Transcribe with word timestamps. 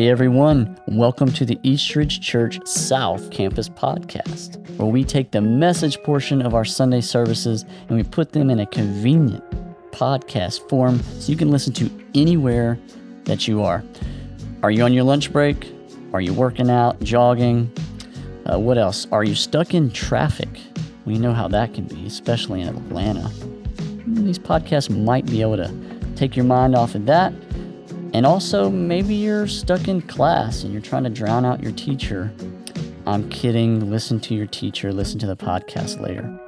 Hey 0.00 0.08
everyone, 0.08 0.80
welcome 0.86 1.30
to 1.32 1.44
the 1.44 1.58
Eastridge 1.62 2.22
Church 2.22 2.58
South 2.66 3.30
Campus 3.30 3.68
Podcast, 3.68 4.56
where 4.78 4.88
we 4.88 5.04
take 5.04 5.30
the 5.30 5.42
message 5.42 6.02
portion 6.04 6.40
of 6.40 6.54
our 6.54 6.64
Sunday 6.64 7.02
services 7.02 7.66
and 7.86 7.98
we 7.98 8.02
put 8.02 8.32
them 8.32 8.48
in 8.48 8.60
a 8.60 8.66
convenient 8.66 9.44
podcast 9.92 10.66
form 10.70 11.02
so 11.02 11.30
you 11.30 11.36
can 11.36 11.50
listen 11.50 11.74
to 11.74 11.90
anywhere 12.14 12.78
that 13.24 13.46
you 13.46 13.62
are. 13.62 13.84
Are 14.62 14.70
you 14.70 14.84
on 14.84 14.94
your 14.94 15.04
lunch 15.04 15.30
break? 15.34 15.70
Are 16.14 16.22
you 16.22 16.32
working 16.32 16.70
out, 16.70 16.98
jogging? 17.02 17.70
Uh, 18.50 18.58
what 18.58 18.78
else? 18.78 19.06
Are 19.12 19.22
you 19.22 19.34
stuck 19.34 19.74
in 19.74 19.90
traffic? 19.90 20.48
We 21.04 21.18
know 21.18 21.34
how 21.34 21.46
that 21.48 21.74
can 21.74 21.84
be, 21.84 22.06
especially 22.06 22.62
in 22.62 22.68
Atlanta. 22.68 23.30
These 24.06 24.38
podcasts 24.38 24.88
might 24.88 25.26
be 25.26 25.42
able 25.42 25.58
to 25.58 25.70
take 26.16 26.36
your 26.36 26.46
mind 26.46 26.74
off 26.74 26.94
of 26.94 27.04
that. 27.04 27.34
And 28.12 28.26
also, 28.26 28.68
maybe 28.70 29.14
you're 29.14 29.46
stuck 29.46 29.86
in 29.86 30.02
class 30.02 30.64
and 30.64 30.72
you're 30.72 30.82
trying 30.82 31.04
to 31.04 31.10
drown 31.10 31.44
out 31.44 31.62
your 31.62 31.72
teacher. 31.72 32.32
I'm 33.06 33.28
kidding. 33.30 33.88
Listen 33.88 34.18
to 34.20 34.34
your 34.34 34.46
teacher, 34.46 34.92
listen 34.92 35.18
to 35.20 35.26
the 35.26 35.36
podcast 35.36 36.00
later. 36.00 36.38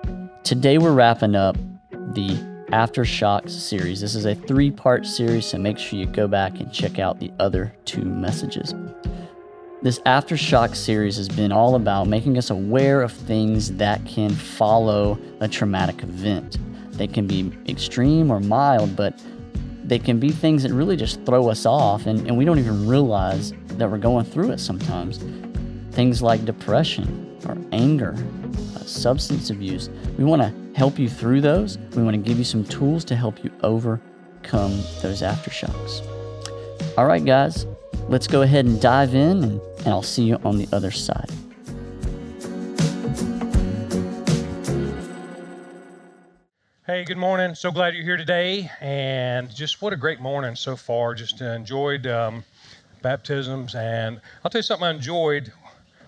Today, 0.42 0.78
we're 0.78 0.92
wrapping 0.92 1.36
up 1.36 1.56
the 1.90 2.30
Aftershocks 2.72 3.50
series. 3.50 4.00
This 4.00 4.14
is 4.16 4.24
a 4.24 4.34
three 4.34 4.70
part 4.70 5.06
series, 5.06 5.46
so 5.46 5.58
make 5.58 5.78
sure 5.78 5.98
you 5.98 6.06
go 6.06 6.26
back 6.26 6.58
and 6.58 6.72
check 6.72 6.98
out 6.98 7.20
the 7.20 7.30
other 7.38 7.72
two 7.84 8.02
messages. 8.02 8.74
This 9.82 10.00
Aftershock 10.00 10.74
series 10.74 11.16
has 11.16 11.28
been 11.28 11.52
all 11.52 11.74
about 11.76 12.08
making 12.08 12.38
us 12.38 12.50
aware 12.50 13.02
of 13.02 13.12
things 13.12 13.72
that 13.76 14.04
can 14.06 14.30
follow 14.30 15.18
a 15.40 15.48
traumatic 15.48 16.02
event. 16.02 16.58
They 16.96 17.06
can 17.06 17.26
be 17.26 17.52
extreme 17.68 18.30
or 18.30 18.40
mild, 18.40 18.96
but 18.96 19.20
they 19.84 19.98
can 19.98 20.18
be 20.18 20.30
things 20.30 20.62
that 20.62 20.72
really 20.72 20.96
just 20.96 21.24
throw 21.24 21.48
us 21.48 21.66
off, 21.66 22.06
and, 22.06 22.26
and 22.26 22.36
we 22.36 22.44
don't 22.44 22.58
even 22.58 22.86
realize 22.86 23.52
that 23.78 23.90
we're 23.90 23.98
going 23.98 24.24
through 24.24 24.50
it 24.50 24.60
sometimes. 24.60 25.18
Things 25.94 26.22
like 26.22 26.44
depression 26.44 27.38
or 27.46 27.56
anger, 27.72 28.14
uh, 28.74 28.78
substance 28.80 29.50
abuse. 29.50 29.90
We 30.16 30.24
want 30.24 30.42
to 30.42 30.78
help 30.78 30.98
you 30.98 31.08
through 31.08 31.40
those. 31.40 31.78
We 31.96 32.02
want 32.02 32.14
to 32.14 32.22
give 32.22 32.38
you 32.38 32.44
some 32.44 32.64
tools 32.64 33.04
to 33.06 33.16
help 33.16 33.42
you 33.44 33.50
overcome 33.62 34.72
those 35.02 35.22
aftershocks. 35.22 36.06
All 36.96 37.06
right, 37.06 37.24
guys, 37.24 37.66
let's 38.08 38.26
go 38.26 38.42
ahead 38.42 38.64
and 38.64 38.80
dive 38.80 39.14
in, 39.14 39.42
and, 39.42 39.60
and 39.78 39.88
I'll 39.88 40.02
see 40.02 40.24
you 40.24 40.36
on 40.44 40.58
the 40.58 40.68
other 40.72 40.90
side. 40.90 41.30
Hey, 46.84 47.04
good 47.04 47.16
morning. 47.16 47.54
So 47.54 47.70
glad 47.70 47.94
you're 47.94 48.02
here 48.02 48.16
today. 48.16 48.68
And 48.80 49.48
just 49.54 49.80
what 49.80 49.92
a 49.92 49.96
great 49.96 50.18
morning 50.18 50.56
so 50.56 50.74
far. 50.74 51.14
Just 51.14 51.40
enjoyed 51.40 52.08
um, 52.08 52.42
baptisms. 53.02 53.76
And 53.76 54.20
I'll 54.44 54.50
tell 54.50 54.58
you 54.58 54.64
something 54.64 54.88
I 54.88 54.90
enjoyed. 54.90 55.52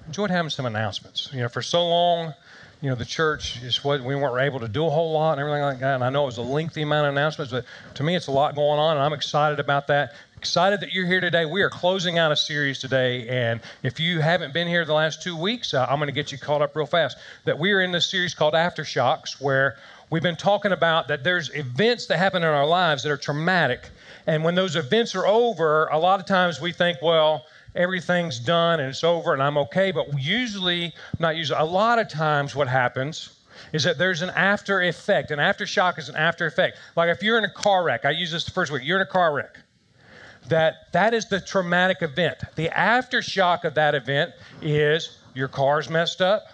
Enjoyed 0.08 0.32
having 0.32 0.50
some 0.50 0.66
announcements. 0.66 1.30
You 1.32 1.42
know, 1.42 1.48
for 1.48 1.62
so 1.62 1.86
long, 1.86 2.34
you 2.80 2.88
know, 2.88 2.96
the 2.96 3.04
church 3.04 3.60
just 3.60 3.84
what 3.84 4.02
we 4.02 4.16
weren't 4.16 4.44
able 4.44 4.58
to 4.58 4.66
do 4.66 4.84
a 4.84 4.90
whole 4.90 5.12
lot 5.12 5.38
and 5.38 5.40
everything 5.42 5.62
like 5.62 5.78
that. 5.78 5.94
And 5.94 6.02
I 6.02 6.10
know 6.10 6.24
it 6.24 6.26
was 6.26 6.38
a 6.38 6.42
lengthy 6.42 6.82
amount 6.82 7.06
of 7.06 7.12
announcements, 7.12 7.52
but 7.52 7.64
to 7.94 8.02
me, 8.02 8.16
it's 8.16 8.26
a 8.26 8.32
lot 8.32 8.56
going 8.56 8.80
on, 8.80 8.96
and 8.96 9.06
I'm 9.06 9.12
excited 9.12 9.60
about 9.60 9.86
that. 9.86 10.14
Excited 10.44 10.80
that 10.80 10.92
you're 10.92 11.06
here 11.06 11.22
today. 11.22 11.46
We 11.46 11.62
are 11.62 11.70
closing 11.70 12.18
out 12.18 12.30
a 12.30 12.36
series 12.36 12.78
today, 12.78 13.26
and 13.28 13.62
if 13.82 13.98
you 13.98 14.20
haven't 14.20 14.52
been 14.52 14.68
here 14.68 14.84
the 14.84 14.92
last 14.92 15.22
two 15.22 15.34
weeks, 15.34 15.72
uh, 15.72 15.86
I'm 15.88 15.96
going 15.96 16.08
to 16.08 16.12
get 16.12 16.32
you 16.32 16.36
caught 16.36 16.60
up 16.60 16.76
real 16.76 16.84
fast. 16.84 17.16
That 17.46 17.58
we 17.58 17.72
are 17.72 17.80
in 17.80 17.92
this 17.92 18.04
series 18.04 18.34
called 18.34 18.52
Aftershocks, 18.52 19.40
where 19.40 19.78
we've 20.10 20.22
been 20.22 20.36
talking 20.36 20.72
about 20.72 21.08
that 21.08 21.24
there's 21.24 21.48
events 21.54 22.04
that 22.08 22.18
happen 22.18 22.42
in 22.42 22.48
our 22.50 22.66
lives 22.66 23.02
that 23.04 23.10
are 23.10 23.16
traumatic, 23.16 23.88
and 24.26 24.44
when 24.44 24.54
those 24.54 24.76
events 24.76 25.14
are 25.14 25.26
over, 25.26 25.86
a 25.86 25.98
lot 25.98 26.20
of 26.20 26.26
times 26.26 26.60
we 26.60 26.72
think, 26.72 26.98
well 27.00 27.46
everything's 27.74 28.38
done 28.38 28.78
and 28.78 28.90
it's 28.90 29.02
over 29.02 29.32
and 29.32 29.42
I'm 29.42 29.56
okay. 29.56 29.92
But 29.92 30.22
usually, 30.22 30.92
not 31.18 31.36
usually, 31.36 31.58
a 31.58 31.64
lot 31.64 31.98
of 31.98 32.08
times 32.08 32.54
what 32.54 32.68
happens 32.68 33.30
is 33.72 33.82
that 33.84 33.96
there's 33.96 34.20
an 34.20 34.30
after 34.30 34.82
effect. 34.82 35.30
An 35.30 35.38
aftershock 35.38 35.98
is 35.98 36.10
an 36.10 36.16
after 36.16 36.46
effect. 36.46 36.76
Like 36.96 37.08
if 37.08 37.22
you're 37.22 37.38
in 37.38 37.44
a 37.44 37.50
car 37.50 37.82
wreck, 37.82 38.04
I 38.04 38.10
use 38.10 38.30
this 38.30 38.44
the 38.44 38.50
first 38.50 38.70
week, 38.70 38.82
you're 38.84 38.98
in 39.00 39.06
a 39.06 39.10
car 39.10 39.32
wreck. 39.32 39.58
That 40.48 40.92
that 40.92 41.14
is 41.14 41.28
the 41.28 41.40
traumatic 41.40 42.02
event. 42.02 42.38
The 42.54 42.68
aftershock 42.68 43.64
of 43.64 43.74
that 43.74 43.94
event 43.94 44.32
is 44.60 45.18
your 45.34 45.48
car's 45.48 45.88
messed 45.88 46.20
up, 46.20 46.46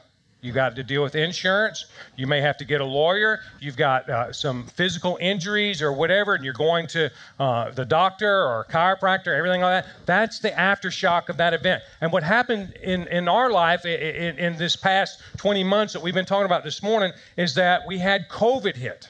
you 0.43 0.53
got 0.53 0.75
to 0.77 0.83
deal 0.83 1.03
with 1.03 1.15
insurance. 1.15 1.87
You 2.17 2.27
may 2.27 2.41
have 2.41 2.56
to 2.59 2.65
get 2.65 2.81
a 2.81 2.84
lawyer. 2.84 3.41
You've 3.61 3.77
got 3.77 4.09
uh, 4.09 4.33
some 4.33 4.67
physical 4.69 5.19
injuries 5.21 5.83
or 5.83 5.93
whatever, 5.93 6.34
and 6.34 6.43
you're 6.43 6.55
going 6.55 6.87
to 6.89 7.11
uh, 7.39 7.71
the 7.73 7.84
doctor 7.84 8.43
or 8.43 8.67
chiropractor, 8.71 9.37
everything 9.37 9.61
like 9.61 9.84
that. 9.84 9.93
That's 10.07 10.39
the 10.39 10.51
aftershock 10.51 11.28
of 11.28 11.37
that 11.37 11.53
event. 11.53 11.83
And 12.01 12.11
what 12.11 12.22
happened 12.22 12.75
in, 12.83 13.07
in 13.09 13.28
our 13.28 13.51
life 13.51 13.84
in, 13.84 14.39
in 14.39 14.57
this 14.57 14.77
past 14.77 15.21
20 15.37 15.62
months 15.62 15.93
that 15.93 16.01
we've 16.01 16.15
been 16.15 16.25
talking 16.25 16.47
about 16.47 16.65
this 16.65 16.83
morning 16.83 17.12
is 17.37 17.55
that 17.57 17.83
we 17.87 17.99
had 17.99 18.28
COVID 18.31 18.77
hit. 18.77 19.09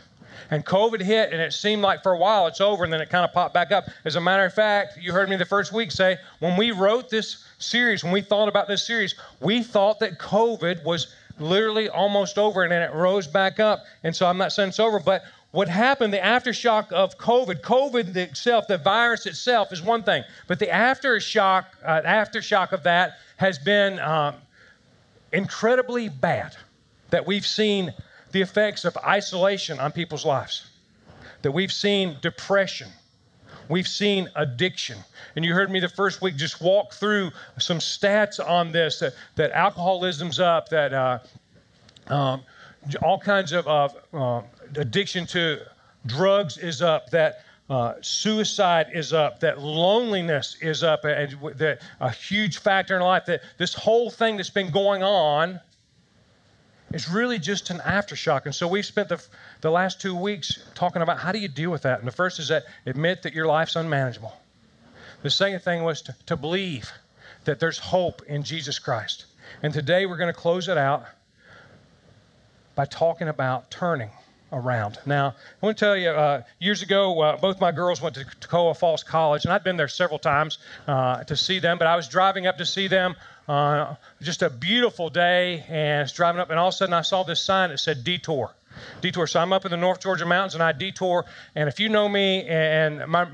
And 0.51 0.65
COVID 0.65 1.01
hit, 1.01 1.33
and 1.33 1.41
it 1.41 1.53
seemed 1.53 1.83
like 1.83 2.03
for 2.03 2.13
a 2.13 2.19
while 2.19 2.47
it's 2.47 2.61
over, 2.61 2.85
and 2.85 2.93
then 2.93 3.01
it 3.01 3.11
kind 3.11 3.25
of 3.25 3.33
popped 3.33 3.55
back 3.55 3.73
up. 3.73 3.85
As 4.05 4.17
a 4.17 4.21
matter 4.21 4.45
of 4.45 4.55
fact, 4.55 4.99
you 5.01 5.13
heard 5.13 5.29
me 5.29 5.37
the 5.37 5.45
first 5.45 5.73
week 5.73 5.93
say, 5.93 6.19
when 6.39 6.57
we 6.57 6.71
wrote 6.71 7.11
this 7.11 7.45
series, 7.59 8.03
when 8.03 8.13
we 8.13 8.21
thought 8.21 8.49
about 8.49 8.69
this 8.69 8.87
series, 8.87 9.15
we 9.41 9.63
thought 9.63 10.01
that 10.01 10.19
COVID 10.19 10.85
was 10.85 11.15
literally 11.39 11.89
almost 11.89 12.39
over, 12.39 12.63
and 12.63 12.73
then 12.73 12.83
it 12.83 12.95
rose 12.95 13.27
back 13.27 13.61
up. 13.61 13.85
And 14.05 14.15
so 14.15 14.27
I'm 14.27 14.39
not 14.39 14.53
saying 14.53 14.71
it's 14.71 14.81
over, 14.81 15.01
but 15.01 15.23
what 15.53 15.69
happened, 15.69 16.13
the 16.13 16.19
aftershock 16.19 16.93
of 16.93 17.19
COVID, 17.19 17.61
COVID 17.61 18.15
itself, 18.15 18.69
the 18.69 18.79
virus 18.79 19.27
itself 19.27 19.73
is 19.73 19.83
one 19.83 20.03
thing, 20.03 20.23
but 20.47 20.59
the 20.59 20.67
aftershock, 20.67 21.65
uh, 21.85 22.03
aftershock 22.03 22.73
of 22.73 22.85
that 22.85 23.19
has 23.37 23.59
been 23.59 23.99
um, 23.99 24.35
incredibly 25.33 26.09
bad. 26.09 26.57
That 27.11 27.27
we've 27.27 27.47
seen 27.47 27.93
the 28.33 28.41
effects 28.41 28.85
of 28.85 28.97
isolation 28.99 29.79
on 29.79 29.93
people's 29.93 30.25
lives, 30.25 30.71
that 31.43 31.53
we've 31.53 31.73
seen 31.73 32.17
depression, 32.21 32.89
We've 33.71 33.89
seen 33.89 34.29
addiction. 34.35 34.99
And 35.37 35.45
you 35.45 35.55
heard 35.55 35.71
me 35.71 35.79
the 35.79 35.89
first 35.89 36.21
week 36.21 36.35
just 36.37 36.61
walk 36.61 36.93
through 36.93 37.31
some 37.59 37.79
stats 37.79 38.45
on 38.45 38.73
this 38.73 38.99
that, 38.99 39.15
that 39.37 39.53
alcoholism's 39.53 40.41
up, 40.41 40.69
that 40.71 40.93
uh, 40.93 41.19
um, 42.09 42.43
all 43.01 43.19
kinds 43.19 43.53
of 43.53 43.97
uh, 44.13 44.43
addiction 44.75 45.25
to 45.29 45.61
drugs 46.07 46.59
is 46.59 46.83
up, 46.83 47.11
that 47.11 47.45
uh, 47.71 47.95
suicide 48.01 48.89
is 48.93 49.13
up, 49.13 49.39
that 49.39 49.61
loneliness 49.61 50.57
is 50.61 50.83
up, 50.83 51.05
and 51.05 51.39
that 51.55 51.81
a 52.01 52.11
huge 52.11 52.59
factor 52.59 52.97
in 52.97 53.03
life. 53.03 53.25
That 53.27 53.43
this 53.57 53.73
whole 53.73 54.11
thing 54.11 54.37
that's 54.37 54.51
been 54.51 54.73
going 54.73 55.05
on 55.05 55.61
is 56.93 57.09
really 57.09 57.39
just 57.39 57.71
an 57.71 57.79
aftershock. 57.79 58.47
And 58.47 58.55
so 58.55 58.67
we've 58.67 58.85
spent 58.85 59.09
the, 59.09 59.23
the 59.61 59.71
last 59.71 60.01
two 60.01 60.15
weeks 60.15 60.63
talking 60.75 61.03
about 61.03 61.19
how 61.19 61.33
do 61.33 61.39
you 61.39 61.49
deal 61.49 61.71
with 61.71 61.83
that. 61.83 61.99
And 61.99 62.09
the 62.09 62.13
first 62.13 62.39
is 62.39 62.49
that 62.49 62.65
admit 62.87 63.23
that 63.23 63.33
your 63.33 63.47
life's 63.47 63.77
unmanageable. 63.77 64.33
The 65.23 65.31
second 65.31 65.61
thing 65.61 65.85
was 65.85 66.03
to, 66.03 66.17
to 66.27 66.37
believe 66.37 66.91
that 67.45 67.61
there's 67.61 67.79
hope 67.79 68.23
in 68.23 68.43
Jesus 68.43 68.79
Christ. 68.79 69.27
And 69.63 69.73
today 69.73 70.07
we're 70.07 70.17
going 70.17 70.33
to 70.33 70.39
close 70.39 70.69
it 70.69 70.79
out 70.79 71.05
by 72.75 72.85
talking 72.87 73.29
about 73.29 73.71
turning 73.71 74.11
around. 74.53 74.99
Now, 75.07 75.35
I 75.63 75.67
want 75.67 75.79
to 75.79 75.85
tell 75.85 75.97
you, 75.97 76.09
uh, 76.11 76.43
years 76.59 76.83
ago, 76.83 77.21
uh, 77.21 77.37
both 77.37 77.61
my 77.61 77.73
girls 77.73 78.01
went 78.01 78.17
to 78.17 78.25
Toccoa 78.25 78.77
Falls 78.77 79.03
College, 79.03 79.45
and 79.45 79.53
I'd 79.53 79.65
been 79.65 79.77
there 79.77 79.89
several 79.89 80.19
times 80.19 80.59
uh, 80.87 81.25
to 81.25 81.37
see 81.37 81.59
them, 81.59 81.79
but 81.79 81.87
I 81.87 81.97
was 81.97 82.09
driving 82.09 82.47
up 82.47 82.59
to 82.59 82.67
see 82.67 82.89
them 82.89 83.17
uh, 83.49 83.95
just 84.23 84.43
a 84.43 84.51
beautiful 84.51 85.11
day, 85.11 85.65
and 85.69 86.03
it's 86.03 86.13
driving 86.13 86.41
up, 86.41 86.51
and 86.51 86.59
all 86.59 86.69
of 86.69 86.75
a 86.75 86.77
sudden 86.77 86.95
I 86.95 87.03
saw 87.03 87.23
this 87.23 87.41
sign 87.41 87.71
that 87.71 87.79
said 87.79 88.05
detour. 88.05 88.53
Detour. 89.01 89.27
So 89.27 89.41
I'm 89.41 89.53
up 89.53 89.65
in 89.65 89.71
the 89.71 89.77
North 89.77 90.01
Georgia 90.01 90.27
mountains, 90.27 90.55
and 90.55 90.63
I 90.63 90.73
detour. 90.73 91.25
And 91.55 91.69
if 91.69 91.81
you 91.81 91.89
know 91.89 92.09
me, 92.09 92.45
and 92.45 93.07
my 93.07 93.27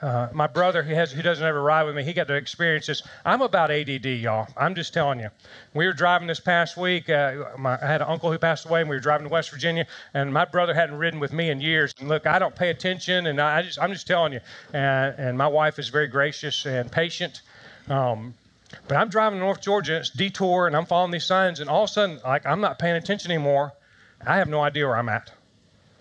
uh, 0.00 0.28
my 0.32 0.46
brother, 0.46 0.82
who 0.82 0.94
has 0.94 1.12
who 1.12 1.22
doesn't 1.22 1.44
ever 1.44 1.62
ride 1.62 1.84
with 1.84 1.94
me, 1.94 2.02
he 2.04 2.12
got 2.12 2.28
to 2.28 2.34
experience 2.34 2.86
this. 2.86 3.02
I'm 3.24 3.42
about 3.42 3.70
ADD, 3.70 4.06
y'all. 4.06 4.48
I'm 4.56 4.74
just 4.74 4.94
telling 4.94 5.20
you. 5.20 5.28
We 5.74 5.86
were 5.86 5.92
driving 5.92 6.28
this 6.28 6.40
past 6.40 6.76
week. 6.76 7.08
Uh, 7.08 7.44
my, 7.58 7.74
I 7.80 7.86
had 7.86 8.02
an 8.02 8.08
uncle 8.08 8.30
who 8.30 8.38
passed 8.38 8.66
away, 8.66 8.80
and 8.80 8.90
we 8.90 8.96
were 8.96 9.00
driving 9.00 9.26
to 9.26 9.32
West 9.32 9.50
Virginia. 9.50 9.86
And 10.14 10.32
my 10.32 10.44
brother 10.44 10.74
hadn't 10.74 10.96
ridden 10.96 11.20
with 11.20 11.32
me 11.32 11.50
in 11.50 11.60
years. 11.60 11.94
And 11.98 12.08
look, 12.08 12.26
I 12.26 12.38
don't 12.38 12.54
pay 12.54 12.70
attention, 12.70 13.26
and 13.26 13.40
I 13.40 13.62
just 13.62 13.80
I'm 13.80 13.92
just 13.92 14.06
telling 14.06 14.32
you. 14.32 14.40
And 14.72 15.14
and 15.18 15.38
my 15.38 15.48
wife 15.48 15.78
is 15.78 15.88
very 15.88 16.08
gracious 16.08 16.66
and 16.66 16.90
patient. 16.90 17.42
Um, 17.88 18.34
but 18.88 18.96
I'm 18.96 19.08
driving 19.08 19.38
to 19.38 19.44
North 19.44 19.60
Georgia, 19.60 19.96
it's 19.98 20.10
detour, 20.10 20.66
and 20.66 20.76
I'm 20.76 20.86
following 20.86 21.10
these 21.10 21.24
signs, 21.24 21.60
and 21.60 21.68
all 21.68 21.84
of 21.84 21.90
a 21.90 21.92
sudden, 21.92 22.20
like, 22.24 22.46
I'm 22.46 22.60
not 22.60 22.78
paying 22.78 22.96
attention 22.96 23.30
anymore. 23.30 23.72
I 24.26 24.36
have 24.36 24.48
no 24.48 24.60
idea 24.60 24.86
where 24.86 24.96
I'm 24.96 25.08
at. 25.08 25.32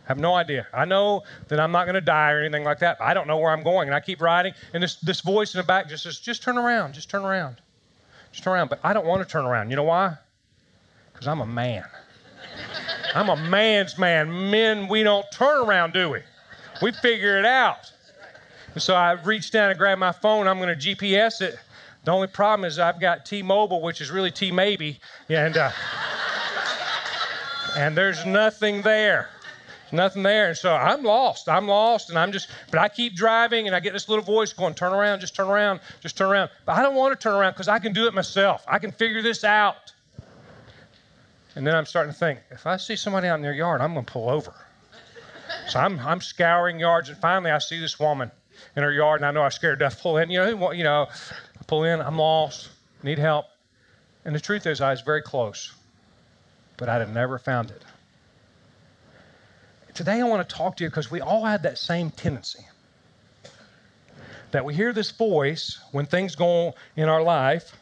I 0.06 0.07
have 0.07 0.19
no 0.19 0.35
idea. 0.35 0.68
I 0.73 0.85
know 0.85 1.23
that 1.47 1.59
I'm 1.59 1.71
not 1.71 1.85
going 1.85 1.95
to 1.95 2.01
die 2.01 2.31
or 2.31 2.39
anything 2.39 2.63
like 2.63 2.79
that. 2.79 2.97
I 3.00 3.13
don't 3.13 3.27
know 3.27 3.38
where 3.38 3.51
I'm 3.51 3.63
going. 3.63 3.88
And 3.88 3.95
I 3.95 4.00
keep 4.00 4.21
riding, 4.21 4.53
and 4.73 4.81
this, 4.81 4.95
this 4.95 5.21
voice 5.21 5.53
in 5.53 5.59
the 5.59 5.63
back 5.63 5.89
just 5.89 6.03
says, 6.03 6.19
just 6.19 6.44
turn 6.44 6.57
around, 6.57 6.94
just 6.94 7.09
turn 7.09 7.23
around, 7.23 7.62
just 8.31 8.44
turn 8.44 8.53
around. 8.53 8.69
But 8.69 8.79
I 8.83 8.94
don't 8.94 9.06
want 9.06 9.21
to 9.21 9.31
turn 9.31 9.45
around. 9.45 9.69
You 9.69 9.75
know 9.75 9.83
why? 9.83 10.15
Because 11.13 11.27
I'm 11.27 11.41
a 11.41 11.45
man. 11.45 11.85
I'm 13.15 13.29
a 13.29 13.35
man's 13.35 13.97
man. 13.97 14.51
Men, 14.51 14.88
we 14.88 15.03
don't 15.03 15.25
turn 15.31 15.68
around, 15.68 15.94
do 15.94 16.09
we? 16.09 16.19
We 16.81 16.91
figure 16.91 17.38
it 17.38 17.45
out. 17.45 17.91
And 18.73 18.81
so 18.81 18.95
I 18.95 19.12
reached 19.13 19.53
down 19.53 19.69
and 19.69 19.77
grabbed 19.77 20.00
my 20.00 20.12
phone. 20.12 20.47
I'm 20.47 20.59
going 20.59 20.77
to 20.77 20.95
GPS 20.95 21.41
it 21.41 21.59
The 22.06 22.12
only 22.12 22.27
problem 22.27 22.65
is 22.65 22.79
I've 22.79 23.00
got 23.00 23.25
T-Mobile, 23.25 23.81
which 23.81 24.01
is 24.01 24.09
really 24.09 24.31
T-Maybe, 24.31 25.00
and 25.29 25.57
uh, 25.57 25.71
and 27.75 27.95
there's 27.95 28.25
nothing 28.25 28.81
there 28.81 29.29
nothing 29.94 30.23
there. 30.23 30.50
And 30.50 30.57
so 30.57 30.73
I'm 30.73 31.03
lost. 31.03 31.50
I'm 31.50 31.68
lost. 31.68 32.09
And 32.09 32.18
I'm 32.18 32.31
just, 32.31 32.47
but 32.69 32.79
I 32.79 32.88
keep 32.88 33.15
driving 33.15 33.68
and 33.68 33.75
I 33.75 33.79
get 33.79 33.94
this 33.94 34.09
little 34.09 34.23
voice 34.23 34.53
going, 34.53 34.73
turn 34.73 34.94
around, 34.94 35.19
just 35.19 35.35
turn 35.35 35.47
around, 35.47 35.79
just 36.01 36.18
turn 36.18 36.29
around. 36.29 36.50
But 36.65 36.77
I 36.77 36.81
don't 36.81 36.95
want 36.95 37.18
to 37.18 37.21
turn 37.21 37.35
around 37.35 37.53
because 37.53 37.68
I 37.68 37.79
can 37.79 37.94
do 37.94 38.07
it 38.07 38.13
myself. 38.13 38.63
I 38.68 38.79
can 38.79 38.91
figure 38.91 39.21
this 39.21 39.44
out. 39.44 39.94
And 41.56 41.68
then 41.68 41.75
I'm 41.75 41.85
starting 41.85 42.13
to 42.13 42.18
think, 42.18 42.39
if 42.50 42.65
I 42.65 42.77
see 42.77 42.95
somebody 42.95 43.27
out 43.27 43.35
in 43.35 43.41
their 43.41 43.53
yard, 43.53 43.81
I'm 43.81 43.94
going 43.94 44.06
to 44.06 44.12
pull 44.12 44.29
over. 44.29 44.53
So 45.68 45.79
I'm, 45.79 46.00
I'm 46.00 46.21
scouring 46.21 46.79
yards. 46.79 47.09
And 47.09 47.18
finally, 47.18 47.51
I 47.51 47.57
see 47.57 47.79
this 47.79 48.00
woman 48.00 48.31
in 48.75 48.83
her 48.83 48.91
yard. 48.91 49.19
And 49.19 49.25
I 49.25 49.31
know 49.31 49.44
I 49.44 49.50
scared 49.50 49.79
death. 49.79 50.01
Pull 50.01 50.18
in, 50.18 50.29
you 50.29 50.39
know, 50.39 50.71
you 50.71 50.83
know, 50.83 51.07
I 51.09 51.63
pull 51.68 51.83
in, 51.83 52.00
I'm 52.01 52.18
lost, 52.18 52.69
need 53.03 53.19
help. 53.19 53.47
And 54.23 54.33
the 54.33 54.39
truth 54.39 54.65
is, 54.65 54.79
I 54.79 54.91
was 54.91 55.01
very 55.01 55.21
close, 55.21 55.73
but 56.81 56.89
I'd 56.89 57.00
have 57.00 57.13
never 57.13 57.38
found 57.38 57.72
it 57.72 57.86
today 59.94 60.19
I 60.19 60.24
want 60.24 60.48
to 60.48 60.56
talk 60.56 60.78
to 60.78 60.83
you 60.83 60.89
because 60.89 61.12
we 61.12 61.22
all 61.22 61.45
have 61.45 61.62
that 61.63 61.78
same 61.78 62.10
tendency. 62.12 62.66
That 64.51 64.66
we 64.66 64.74
hear 64.74 64.94
this 64.94 65.12
voice 65.12 65.80
when 65.92 66.06
things 66.06 66.36
go 66.36 66.74
in 66.95 67.07
our 67.07 67.22
life 67.22 67.78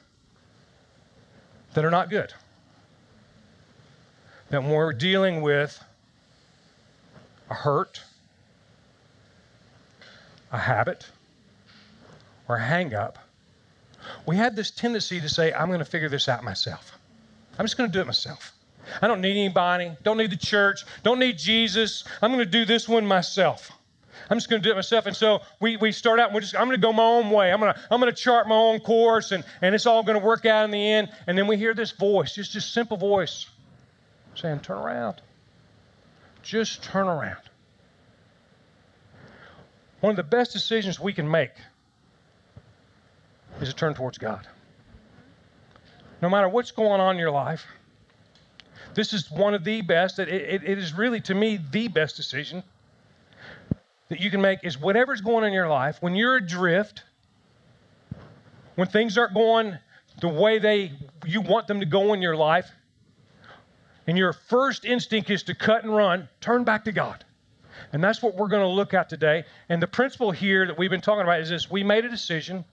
that 1.74 1.86
are 1.86 1.92
not 1.92 2.10
good. 2.10 2.34
That 4.50 4.63
when 4.63 4.72
we're 4.72 4.94
dealing 4.94 5.42
with 5.42 5.81
a 7.50 7.54
hurt, 7.54 8.01
a 10.51 10.57
habit, 10.57 11.07
or 12.48 12.57
a 12.57 12.63
hang 12.63 12.94
up, 12.94 13.18
we 14.25 14.38
have 14.38 14.56
this 14.56 14.72
tendency 14.72 15.22
to 15.22 15.30
say, 15.30 15.54
I'm 15.54 15.68
going 15.68 15.80
to 15.80 15.86
figure 15.86 16.10
this 16.10 16.28
out 16.28 16.44
myself. 16.44 16.98
I'm 17.57 17.66
just 17.66 17.78
going 17.78 17.90
to 17.90 17.94
do 17.94 18.01
it 18.01 18.06
myself. 18.06 18.54
I 19.01 19.07
don't 19.07 19.21
need 19.21 19.31
anybody, 19.31 19.91
don't 20.03 20.18
need 20.18 20.31
the 20.31 20.38
church, 20.38 20.83
don't 21.03 21.19
need 21.19 21.38
Jesus. 21.38 22.03
I'm 22.21 22.31
going 22.31 22.44
to 22.44 22.51
do 22.51 22.65
this 22.65 22.88
one 22.88 23.06
myself. 23.06 23.71
I'm 24.30 24.38
just 24.38 24.50
going 24.50 24.62
to 24.62 24.68
do 24.68 24.71
it 24.71 24.75
myself. 24.75 25.06
And 25.06 25.15
so 25.15 25.41
we, 25.59 25.77
we 25.77 25.91
start 25.91 26.19
out, 26.19 26.27
and 26.27 26.36
we're 26.36 26.41
just, 26.41 26.56
I'm 26.56 26.68
going 26.68 26.80
to 26.80 26.81
go 26.81 26.94
my 26.94 27.03
own 27.03 27.31
way. 27.31 27.51
I'm 27.51 27.59
going 27.59 27.74
to, 27.74 27.80
I'm 27.89 28.00
going 28.00 28.13
to 28.13 28.21
chart 28.21 28.47
my 28.47 28.56
own 28.56 28.80
course, 28.80 29.31
and, 29.31 29.44
and 29.62 29.74
it's 29.74 29.86
all 29.86 30.03
going 30.03 30.19
to 30.19 30.25
work 30.25 30.45
out 30.45 30.65
in 30.65 30.71
the 30.71 30.91
end. 30.91 31.09
And 31.25 31.38
then 31.38 31.47
we 31.47 31.57
hear 31.57 31.74
this 31.74 31.91
voice, 31.91 32.36
just 32.36 32.53
this 32.53 32.65
simple 32.65 32.97
voice 32.97 33.47
saying, 34.36 34.59
Turn 34.59 34.77
around. 34.77 35.21
Just 36.44 36.83
turn 36.83 37.07
around. 37.07 37.41
One 40.01 40.12
of 40.12 40.18
the 40.18 40.24
best 40.24 40.53
decisions 40.53 41.00
we 41.00 41.12
can 41.12 41.30
make 41.30 41.51
is 43.62 43.69
to 43.69 43.75
turn 43.75 43.94
towards 43.94 44.18
God. 44.18 44.47
No 46.21 46.30
matter 46.30 46.47
what's 46.47 46.71
going 46.71 47.01
on 47.01 47.15
in 47.15 47.19
your 47.19 47.31
life, 47.31 47.65
this 48.94 49.13
is 49.13 49.30
one 49.31 49.53
of 49.53 49.63
the 49.63 49.81
best. 49.81 50.19
It, 50.19 50.30
it, 50.30 50.63
it 50.63 50.77
is 50.77 50.94
really, 50.94 51.21
to 51.21 51.36
me, 51.36 51.59
the 51.71 51.88
best 51.88 52.15
decision 52.15 52.63
that 54.09 54.19
you 54.19 54.31
can 54.31 54.41
make 54.41 54.59
is 54.63 54.80
whatever's 54.80 55.21
going 55.21 55.44
on 55.44 55.45
in 55.45 55.53
your 55.53 55.68
life, 55.68 55.97
when 56.01 56.15
you're 56.15 56.38
adrift, 56.38 57.03
when 58.75 58.88
things 58.88 59.18
aren't 59.18 59.33
going 59.33 59.77
the 60.21 60.27
way 60.27 60.59
they 60.59 60.91
you 61.25 61.41
want 61.41 61.68
them 61.68 61.80
to 61.80 61.86
go 61.86 62.13
in 62.13 62.21
your 62.21 62.36
life, 62.36 62.69
and 64.07 64.18
your 64.18 64.33
first 64.33 64.86
instinct 64.86 65.30
is 65.30 65.44
to 65.44 65.56
cut 65.56 65.83
and 65.83 65.95
run, 65.95 66.27
turn 66.41 66.63
back 66.63 66.86
to 66.86 66.91
God. 66.91 67.24
And 67.94 68.03
that's 68.03 68.21
what 68.21 68.36
we're 68.36 68.47
going 68.47 68.63
to 68.63 68.68
look 68.68 68.94
at 68.94 69.07
today. 69.07 69.45
And 69.69 69.81
the 69.81 69.88
principle 69.88 70.31
here 70.31 70.68
that 70.68 70.77
we've 70.77 70.89
been 70.89 71.01
talking 71.01 71.21
about 71.21 71.39
is 71.39 71.50
this 71.50 71.69
we 71.69 71.83
made 71.83 72.06
a 72.06 72.09
decision 72.09 72.65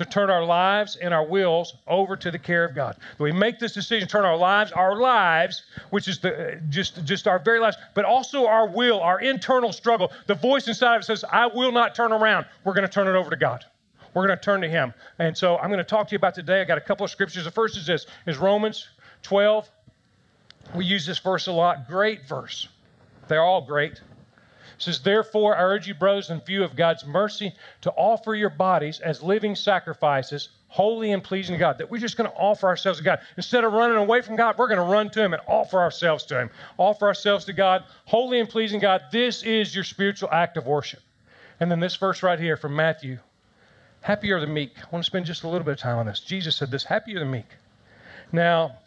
to 0.00 0.06
turn 0.06 0.30
our 0.30 0.44
lives 0.44 0.96
and 0.96 1.12
our 1.12 1.24
wills 1.24 1.74
over 1.86 2.16
to 2.16 2.30
the 2.30 2.38
care 2.38 2.64
of 2.64 2.74
God. 2.74 2.96
We 3.18 3.32
make 3.32 3.58
this 3.58 3.72
decision, 3.72 4.08
turn 4.08 4.24
our 4.24 4.36
lives, 4.36 4.72
our 4.72 4.96
lives, 4.96 5.62
which 5.90 6.08
is 6.08 6.18
the 6.18 6.58
just 6.70 7.04
just 7.04 7.28
our 7.28 7.38
very 7.38 7.60
lives, 7.60 7.76
but 7.94 8.06
also 8.06 8.46
our 8.46 8.66
will, 8.66 9.00
our 9.00 9.20
internal 9.20 9.72
struggle. 9.72 10.10
The 10.26 10.34
voice 10.34 10.68
inside 10.68 10.96
of 10.96 11.00
us 11.00 11.06
says, 11.06 11.24
"I 11.30 11.46
will 11.46 11.70
not 11.70 11.94
turn 11.94 12.12
around." 12.12 12.46
We're 12.64 12.72
going 12.72 12.86
to 12.86 12.92
turn 12.92 13.08
it 13.08 13.14
over 13.14 13.28
to 13.28 13.36
God. 13.36 13.66
We're 14.14 14.26
going 14.26 14.38
to 14.38 14.42
turn 14.42 14.62
to 14.62 14.68
Him. 14.68 14.94
And 15.18 15.36
so 15.36 15.58
I'm 15.58 15.68
going 15.68 15.78
to 15.78 15.84
talk 15.84 16.08
to 16.08 16.12
you 16.12 16.16
about 16.16 16.34
today. 16.34 16.62
I 16.62 16.64
got 16.64 16.78
a 16.78 16.80
couple 16.80 17.04
of 17.04 17.10
scriptures. 17.10 17.44
The 17.44 17.50
first 17.50 17.76
is 17.76 17.86
this: 17.86 18.06
is 18.26 18.38
Romans 18.38 18.88
12. 19.22 19.70
We 20.74 20.86
use 20.86 21.04
this 21.04 21.18
verse 21.18 21.46
a 21.46 21.52
lot. 21.52 21.86
Great 21.88 22.26
verse. 22.26 22.68
They're 23.28 23.42
all 23.42 23.60
great 23.60 24.00
says, 24.82 25.00
Therefore, 25.00 25.56
I 25.56 25.62
urge 25.62 25.86
you, 25.86 25.94
brothers, 25.94 26.30
in 26.30 26.40
view 26.40 26.64
of 26.64 26.76
God's 26.76 27.04
mercy, 27.06 27.52
to 27.82 27.90
offer 27.92 28.34
your 28.34 28.50
bodies 28.50 29.00
as 29.00 29.22
living 29.22 29.54
sacrifices, 29.54 30.48
holy 30.68 31.12
and 31.12 31.22
pleasing 31.22 31.54
to 31.54 31.58
God. 31.58 31.78
That 31.78 31.90
we're 31.90 31.98
just 31.98 32.16
going 32.16 32.30
to 32.30 32.36
offer 32.36 32.66
ourselves 32.66 32.98
to 32.98 33.04
God. 33.04 33.20
Instead 33.36 33.64
of 33.64 33.72
running 33.72 33.96
away 33.96 34.22
from 34.22 34.36
God, 34.36 34.56
we're 34.58 34.68
going 34.68 34.78
to 34.78 34.84
run 34.84 35.10
to 35.10 35.22
Him 35.22 35.32
and 35.32 35.42
offer 35.46 35.80
ourselves 35.80 36.24
to 36.26 36.40
Him. 36.40 36.50
Offer 36.78 37.06
ourselves 37.06 37.44
to 37.46 37.52
God, 37.52 37.84
holy 38.04 38.40
and 38.40 38.48
pleasing 38.48 38.80
God. 38.80 39.02
This 39.12 39.42
is 39.42 39.74
your 39.74 39.84
spiritual 39.84 40.30
act 40.30 40.56
of 40.56 40.66
worship. 40.66 41.00
And 41.58 41.70
then 41.70 41.80
this 41.80 41.96
verse 41.96 42.22
right 42.22 42.38
here 42.38 42.56
from 42.56 42.74
Matthew 42.74 43.18
Happy 44.02 44.32
are 44.32 44.40
the 44.40 44.46
meek. 44.46 44.72
I 44.78 44.86
want 44.90 45.04
to 45.04 45.06
spend 45.06 45.26
just 45.26 45.42
a 45.42 45.48
little 45.48 45.64
bit 45.64 45.72
of 45.72 45.78
time 45.78 45.98
on 45.98 46.06
this. 46.06 46.20
Jesus 46.20 46.56
said 46.56 46.70
this 46.70 46.84
Happy 46.84 47.14
are 47.16 47.20
the 47.20 47.26
meek. 47.26 47.46
Now, 48.32 48.78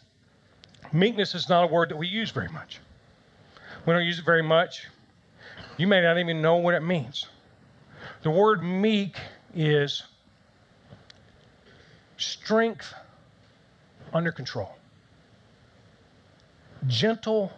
meekness 0.92 1.34
is 1.34 1.48
not 1.48 1.64
a 1.64 1.66
word 1.68 1.90
that 1.90 1.96
we 1.96 2.08
use 2.08 2.30
very 2.30 2.48
much. 2.48 2.80
We 3.86 3.92
don't 3.92 4.04
use 4.04 4.18
it 4.18 4.24
very 4.24 4.42
much. 4.42 4.88
You 5.76 5.86
may 5.86 6.02
not 6.02 6.18
even 6.18 6.40
know 6.40 6.56
what 6.56 6.74
it 6.74 6.82
means. 6.82 7.26
The 8.22 8.30
word 8.30 8.62
meek 8.62 9.16
is 9.54 10.02
strength 12.16 12.94
under 14.12 14.32
control, 14.32 14.70
gentle 16.86 17.52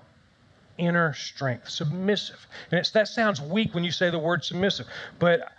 inner 0.79 1.13
strength, 1.15 1.69
submissive. 1.69 2.47
And 2.71 2.85
that 2.93 3.09
sounds 3.09 3.41
weak 3.41 3.75
when 3.75 3.85
you 3.85 3.93
say 3.93 4.11
the 4.11 4.19
word 4.19 4.45
submissive, 4.45 4.87
but 5.19 5.53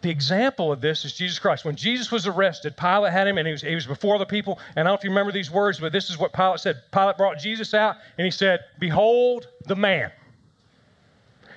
the 0.00 0.10
example 0.10 0.70
of 0.70 0.80
this 0.80 1.04
is 1.04 1.12
Jesus 1.12 1.38
Christ. 1.38 1.64
When 1.64 1.74
Jesus 1.74 2.12
was 2.12 2.26
arrested, 2.26 2.76
Pilate 2.76 3.12
had 3.12 3.26
him, 3.26 3.36
and 3.38 3.46
he 3.46 3.52
was, 3.52 3.62
he 3.62 3.74
was 3.74 3.86
before 3.86 4.18
the 4.18 4.26
people. 4.26 4.60
And 4.76 4.86
I 4.86 4.90
don't 4.90 4.92
know 4.92 4.98
if 4.98 5.04
you 5.04 5.10
remember 5.10 5.32
these 5.32 5.50
words, 5.50 5.80
but 5.80 5.92
this 5.92 6.08
is 6.08 6.16
what 6.16 6.32
Pilate 6.32 6.60
said. 6.60 6.82
Pilate 6.92 7.16
brought 7.16 7.38
Jesus 7.38 7.74
out, 7.74 7.96
and 8.16 8.24
he 8.24 8.30
said, 8.30 8.60
Behold 8.78 9.48
the 9.66 9.74
man. 9.74 10.12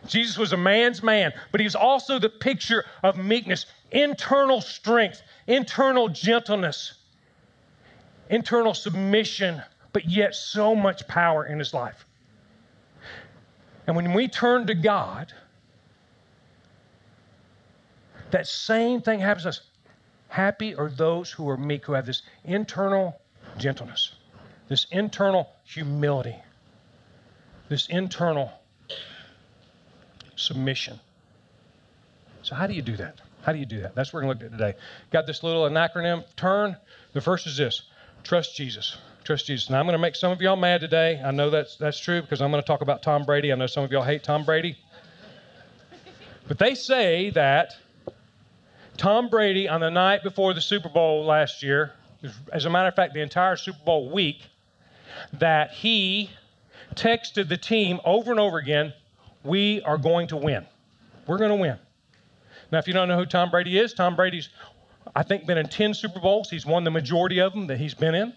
Jesus 0.08 0.38
was 0.38 0.53
a 0.53 0.58
man's 0.58 1.03
man, 1.03 1.31
but 1.51 1.62
he 1.62 1.65
was 1.65 1.75
also 1.75 2.17
the 2.17 2.29
picture 2.29 2.86
of 3.03 3.17
meekness, 3.17 3.65
internal 3.91 4.62
strength, 4.62 5.22
internal 5.48 6.10
gentleness, 6.10 6.93
internal 8.29 8.74
submission, 8.74 9.62
but 9.93 10.05
yet 10.05 10.34
so 10.34 10.74
much 10.75 11.08
power 11.08 11.46
in 11.46 11.60
his 11.60 11.74
life. 11.74 12.05
And 13.86 13.96
when 13.96 14.13
we 14.13 14.27
turn 14.27 14.67
to 14.67 14.75
God, 14.75 15.34
that 18.31 18.48
same 18.48 19.01
thing 19.01 19.20
happens 19.20 19.43
to 19.43 19.50
us. 19.50 19.62
Happy 20.29 20.74
are 20.75 20.89
those 20.89 21.29
who 21.29 21.48
are 21.50 21.58
meek, 21.58 21.86
who 21.86 21.93
have 21.93 22.05
this 22.05 22.24
internal 22.46 23.20
gentleness, 23.58 24.15
this 24.70 24.88
internal 24.91 25.50
humility, 25.65 26.38
this 27.67 27.88
internal 27.88 28.50
submission. 30.36 31.00
So, 32.44 32.56
how 32.56 32.68
do 32.68 32.74
you 32.74 32.82
do 32.82 32.98
that? 32.98 33.22
How 33.44 33.54
do 33.54 33.60
you 33.60 33.66
do 33.66 33.82
that? 33.82 33.96
That's 33.96 34.14
what 34.14 34.24
we're 34.24 34.28
going 34.28 34.38
to 34.38 34.44
look 34.46 34.54
at 34.54 34.58
today. 34.60 34.78
Got 35.12 35.28
this 35.28 35.44
little 35.44 35.64
acronym, 35.70 36.24
turn. 36.36 36.78
The 37.14 37.22
first 37.22 37.48
is 37.48 37.58
this 37.58 37.84
trust 38.24 38.56
Jesus. 38.56 38.98
Trust 39.24 39.46
Jesus. 39.46 39.70
Now, 39.70 39.80
I'm 39.80 39.86
going 39.86 39.94
to 39.94 40.00
make 40.00 40.16
some 40.16 40.32
of 40.32 40.42
y'all 40.42 40.56
mad 40.56 40.82
today. 40.82 41.22
I 41.24 41.32
know 41.32 41.50
that's, 41.50 41.76
that's 41.76 42.00
true 42.00 42.22
because 42.22 42.42
I'm 42.42 42.52
going 42.52 42.62
to 42.62 42.68
talk 42.68 42.82
about 42.82 43.04
Tom 43.04 43.24
Brady. 43.24 43.52
I 43.52 43.56
know 43.56 43.68
some 43.68 43.84
of 43.84 43.92
y'all 43.92 44.04
hate 44.04 44.24
Tom 44.24 44.44
Brady. 44.44 44.78
But 46.48 46.58
they 46.58 46.76
say 46.76 47.30
that 47.32 47.76
Tom 48.98 49.30
Brady, 49.30 49.70
on 49.70 49.82
the 49.82 49.90
night 49.90 50.24
before 50.24 50.54
the 50.54 50.62
Super 50.62 50.90
Bowl 50.90 51.24
last 51.26 51.64
year, 51.64 51.94
as 52.52 52.66
a 52.66 52.70
matter 52.70 52.88
of 52.88 52.96
fact, 52.96 53.14
the 53.14 53.22
entire 53.22 53.56
Super 53.56 53.84
Bowl 53.86 54.12
week, 54.12 54.42
that 55.34 55.72
he 55.72 56.30
texted 56.96 57.48
the 57.48 57.58
team 57.58 58.00
over 58.04 58.32
and 58.32 58.40
over 58.40 58.58
again 58.58 58.94
we 59.43 59.81
are 59.81 59.98
going 59.98 60.27
to 60.27 60.38
win. 60.38 60.65
We're 61.27 61.38
going 61.38 61.51
to 61.51 61.55
win. 61.55 61.77
Now, 62.71 62.79
if 62.79 62.88
you 62.88 62.93
don't 62.93 63.07
know 63.07 63.17
who 63.17 63.25
Tom 63.25 63.51
Brady 63.51 63.77
is, 63.77 63.93
Tom 63.93 64.15
Brady's, 64.15 64.50
I 65.15 65.24
think, 65.24 65.45
been 65.45 65.57
in 65.57 65.67
10 65.67 65.93
Super 65.93 66.19
Bowls. 66.19 66.50
He's 66.50 66.65
won 66.65 66.83
the 66.83 66.91
majority 66.91 67.39
of 67.39 67.53
them 67.53 67.67
that 67.67 67.77
he's 67.77 67.93
been 67.93 68.15
in. 68.15 68.33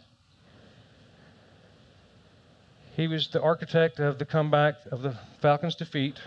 He 2.96 3.08
was 3.08 3.28
the 3.28 3.42
architect 3.42 3.99
of 3.99 4.18
the 4.18 4.25
comeback 4.25 4.76
of 4.90 5.02
the 5.02 5.16
Falcons' 5.40 5.75
defeat, 5.75 6.18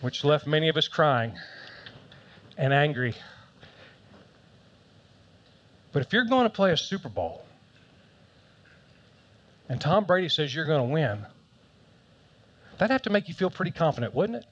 which 0.00 0.24
left 0.24 0.46
many 0.46 0.68
of 0.68 0.76
us 0.76 0.88
crying 0.88 1.32
and 2.56 2.72
angry. 2.72 3.14
But 5.92 6.02
if 6.02 6.12
you're 6.12 6.24
going 6.24 6.44
to 6.44 6.50
play 6.50 6.72
a 6.72 6.76
Super 6.76 7.10
Bowl 7.10 7.44
and 9.68 9.80
Tom 9.80 10.04
Brady 10.04 10.28
says 10.28 10.54
you're 10.54 10.64
going 10.64 10.88
to 10.88 10.92
win, 10.92 11.26
That'd 12.78 12.92
have 12.92 13.02
to 13.02 13.10
make 13.10 13.28
you 13.28 13.34
feel 13.34 13.50
pretty 13.50 13.70
confident, 13.70 14.14
wouldn't 14.14 14.38
it? 14.38 14.46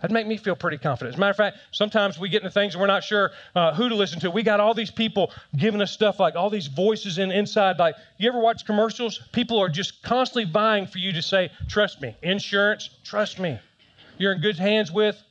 That'd 0.00 0.14
make 0.14 0.26
me 0.26 0.38
feel 0.38 0.56
pretty 0.56 0.78
confident. 0.78 1.14
As 1.14 1.18
a 1.18 1.20
matter 1.20 1.30
of 1.30 1.36
fact, 1.36 1.58
sometimes 1.72 2.18
we 2.18 2.30
get 2.30 2.42
into 2.42 2.50
things 2.50 2.74
and 2.74 2.80
we're 2.80 2.86
not 2.86 3.04
sure 3.04 3.32
uh, 3.54 3.74
who 3.74 3.90
to 3.90 3.94
listen 3.94 4.18
to. 4.20 4.30
We 4.30 4.42
got 4.42 4.58
all 4.58 4.72
these 4.72 4.90
people 4.90 5.30
giving 5.54 5.82
us 5.82 5.92
stuff 5.92 6.18
like 6.18 6.36
all 6.36 6.48
these 6.48 6.68
voices 6.68 7.18
in 7.18 7.30
inside. 7.30 7.78
Like, 7.78 7.96
you 8.16 8.26
ever 8.28 8.38
watch 8.40 8.64
commercials? 8.64 9.20
People 9.32 9.60
are 9.60 9.68
just 9.68 10.02
constantly 10.02 10.50
vying 10.50 10.86
for 10.86 10.98
you 10.98 11.12
to 11.12 11.20
say, 11.20 11.50
"Trust 11.68 12.00
me." 12.00 12.16
Insurance, 12.22 12.88
trust 13.04 13.38
me. 13.38 13.58
You're 14.16 14.32
in 14.32 14.40
good 14.40 14.58
hands 14.58 14.90
with. 14.90 15.22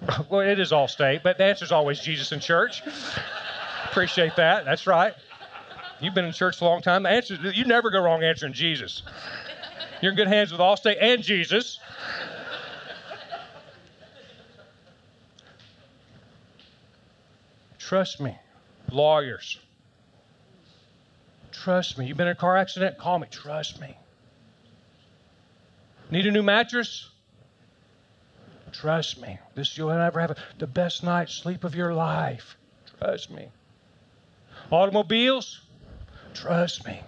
Well, 0.30 0.40
it 0.40 0.58
is 0.60 0.70
Allstate, 0.70 1.22
but 1.22 1.38
the 1.38 1.44
answer 1.44 1.64
is 1.64 1.72
always 1.72 2.00
Jesus 2.00 2.32
in 2.32 2.40
church. 2.40 2.82
Appreciate 3.90 4.36
that. 4.36 4.64
That's 4.64 4.86
right. 4.86 5.12
You've 6.00 6.14
been 6.14 6.24
in 6.24 6.32
church 6.32 6.60
a 6.60 6.64
long 6.64 6.80
time. 6.80 7.02
The 7.02 7.10
answer, 7.10 7.34
you 7.52 7.64
never 7.64 7.90
go 7.90 8.00
wrong 8.00 8.22
answering 8.22 8.52
Jesus. 8.52 9.02
You're 10.00 10.12
in 10.12 10.16
good 10.16 10.28
hands 10.28 10.52
with 10.52 10.60
Allstate 10.60 10.98
and 11.00 11.22
Jesus. 11.22 11.80
Trust 17.78 18.20
me, 18.20 18.36
lawyers. 18.92 19.58
Trust 21.52 21.98
me. 21.98 22.06
You've 22.06 22.16
been 22.16 22.28
in 22.28 22.32
a 22.32 22.36
car 22.36 22.56
accident? 22.56 22.98
Call 22.98 23.18
me. 23.18 23.26
Trust 23.30 23.80
me. 23.80 23.96
Need 26.10 26.26
a 26.26 26.30
new 26.30 26.42
mattress? 26.42 27.08
Trust 28.72 29.20
me. 29.20 29.38
This 29.54 29.76
you'll 29.76 29.88
never 29.88 30.20
have 30.20 30.38
the 30.58 30.66
best 30.66 31.02
night's 31.02 31.32
sleep 31.32 31.64
of 31.64 31.74
your 31.74 31.94
life. 31.94 32.56
Trust 32.98 33.30
me. 33.30 33.48
Automobiles? 34.70 35.62
Trust 36.40 36.86
me. 36.86 37.00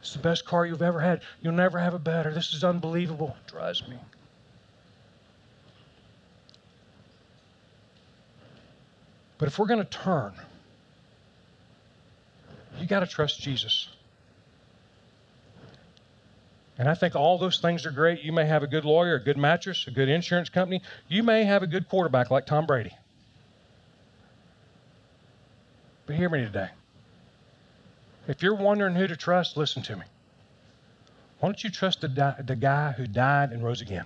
It's 0.00 0.12
the 0.12 0.18
best 0.18 0.44
car 0.44 0.66
you've 0.66 0.82
ever 0.82 0.98
had. 0.98 1.22
You'll 1.40 1.52
never 1.52 1.78
have 1.78 1.94
a 1.94 1.98
better. 1.98 2.34
This 2.34 2.52
is 2.52 2.64
unbelievable. 2.64 3.36
Trust 3.46 3.88
me. 3.88 3.96
But 9.38 9.46
if 9.46 9.58
we're 9.58 9.66
going 9.66 9.84
to 9.84 9.84
turn, 9.84 10.32
you 12.80 12.86
got 12.86 13.00
to 13.00 13.06
trust 13.06 13.40
Jesus. 13.40 13.88
And 16.78 16.88
I 16.88 16.94
think 16.94 17.14
all 17.14 17.38
those 17.38 17.60
things 17.60 17.86
are 17.86 17.92
great. 17.92 18.22
You 18.22 18.32
may 18.32 18.46
have 18.46 18.64
a 18.64 18.66
good 18.66 18.84
lawyer, 18.84 19.14
a 19.14 19.22
good 19.22 19.36
mattress, 19.36 19.86
a 19.86 19.92
good 19.92 20.08
insurance 20.08 20.48
company. 20.48 20.82
You 21.06 21.22
may 21.22 21.44
have 21.44 21.62
a 21.62 21.68
good 21.68 21.88
quarterback 21.88 22.32
like 22.32 22.46
Tom 22.46 22.66
Brady. 22.66 22.92
But 26.06 26.16
hear 26.16 26.28
me 26.28 26.40
today. 26.40 26.70
If 28.28 28.42
you're 28.42 28.54
wondering 28.54 28.94
who 28.94 29.06
to 29.06 29.16
trust, 29.16 29.56
listen 29.56 29.82
to 29.84 29.96
me. 29.96 30.04
Why 31.40 31.48
don't 31.48 31.64
you 31.64 31.70
trust 31.70 32.00
the, 32.00 32.08
di- 32.08 32.36
the 32.44 32.54
guy 32.54 32.92
who 32.92 33.06
died 33.06 33.50
and 33.50 33.64
rose 33.64 33.80
again? 33.80 34.04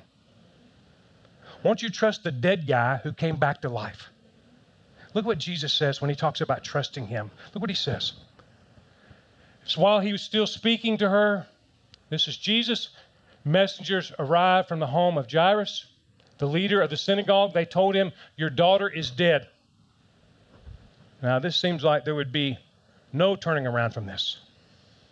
Why 1.61 1.69
don't 1.69 1.83
you 1.83 1.91
trust 1.91 2.25
the 2.25 2.33
dead 2.33 2.67
guy 2.67 2.97
who 3.03 3.13
came 3.13 3.37
back 3.37 3.63
to 3.63 3.69
life? 3.69 4.09
Look 5.13 5.27
what 5.27 5.39
Jesus 5.39 5.73
says 5.73 6.01
when 6.01 6.11
he 6.11 6.17
talks 6.17 6.41
about 6.41 6.65
trusting 6.65 7.07
him. 7.07 7.31
Look 7.55 7.61
what 7.61 7.71
he 7.71 7.77
says. 7.77 8.13
It's 9.65 9.77
while 9.77 10.01
he 10.01 10.13
was 10.13 10.23
still 10.23 10.47
speaking 10.47 10.99
to 10.99 11.09
her, 11.09 11.47
this 12.09 12.29
is 12.29 12.37
Jesus. 12.37 12.91
Messengers 13.45 14.13
arrived 14.19 14.69
from 14.69 14.79
the 14.79 14.87
home 14.87 15.19
of 15.19 15.31
Jairus, 15.31 15.87
the 16.39 16.47
leader 16.47 16.81
of 16.81 16.91
the 16.91 16.97
synagogue. 16.97 17.53
They 17.53 17.65
told 17.65 17.95
him, 17.95 18.13
Your 18.37 18.51
daughter 18.51 18.89
is 18.89 19.11
dead. 19.11 19.49
Now, 21.23 21.39
this 21.39 21.57
seems 21.57 21.83
like 21.83 22.05
there 22.05 22.15
would 22.15 22.33
be 22.33 22.59
no 23.17 23.37
turning 23.37 23.67
around 23.67 23.93
from 23.93 24.07
this. 24.07 24.39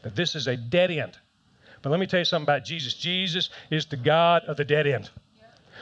That 0.02 0.14
this 0.14 0.34
is 0.34 0.46
a 0.46 0.56
dead 0.56 0.90
end. 0.90 1.16
But 1.82 1.90
let 1.90 2.00
me 2.00 2.06
tell 2.06 2.20
you 2.20 2.24
something 2.24 2.44
about 2.44 2.64
Jesus. 2.64 2.94
Jesus 2.94 3.50
is 3.70 3.86
the 3.86 3.96
God 3.96 4.42
of 4.44 4.56
the 4.56 4.64
dead 4.64 4.86
end. 4.86 5.10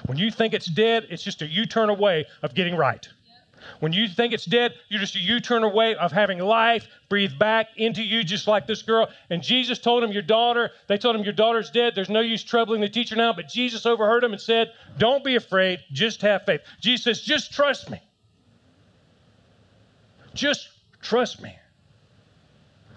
When 0.07 0.19
you 0.19 0.31
think 0.31 0.55
it's 0.55 0.67
dead, 0.67 1.07
it's 1.11 1.23
just 1.23 1.43
a 1.43 1.47
U 1.47 1.67
turn 1.67 1.91
away 1.91 2.27
of 2.43 2.55
getting 2.55 2.77
right. 2.77 3.07
When 3.81 3.93
you 3.93 4.09
think 4.09 4.33
it's 4.33 4.45
dead, 4.45 4.75
you're 4.89 5.01
just 5.01 5.15
a 5.15 5.21
U 5.21 5.41
turn 5.41 5.63
away 5.63 5.95
of 5.95 6.11
having 6.11 6.39
life 6.39 6.87
breathe 7.09 7.39
back 7.39 7.69
into 7.77 8.03
you, 8.03 8.25
just 8.25 8.49
like 8.49 8.67
this 8.67 8.83
girl. 8.83 9.09
And 9.31 9.43
Jesus 9.43 9.79
told 9.79 10.03
him, 10.03 10.11
Your 10.13 10.23
daughter, 10.23 10.71
they 10.89 10.99
told 10.99 11.17
him, 11.17 11.23
Your 11.23 11.33
daughter's 11.33 11.71
dead. 11.71 11.95
There's 11.95 12.11
no 12.11 12.21
use 12.21 12.43
troubling 12.43 12.81
the 12.81 12.89
teacher 12.89 13.17
now. 13.17 13.33
But 13.33 13.49
Jesus 13.49 13.87
overheard 13.87 14.25
him 14.25 14.33
and 14.33 14.41
said, 14.41 14.73
Don't 14.99 15.23
be 15.23 15.37
afraid, 15.37 15.81
just 15.93 16.23
have 16.23 16.45
faith. 16.45 16.63
Jesus 16.81 17.05
says, 17.05 17.21
Just 17.21 17.53
trust 17.53 17.91
me. 17.91 18.01
Just 20.35 20.69
trust 21.01 21.43
me. 21.43 21.55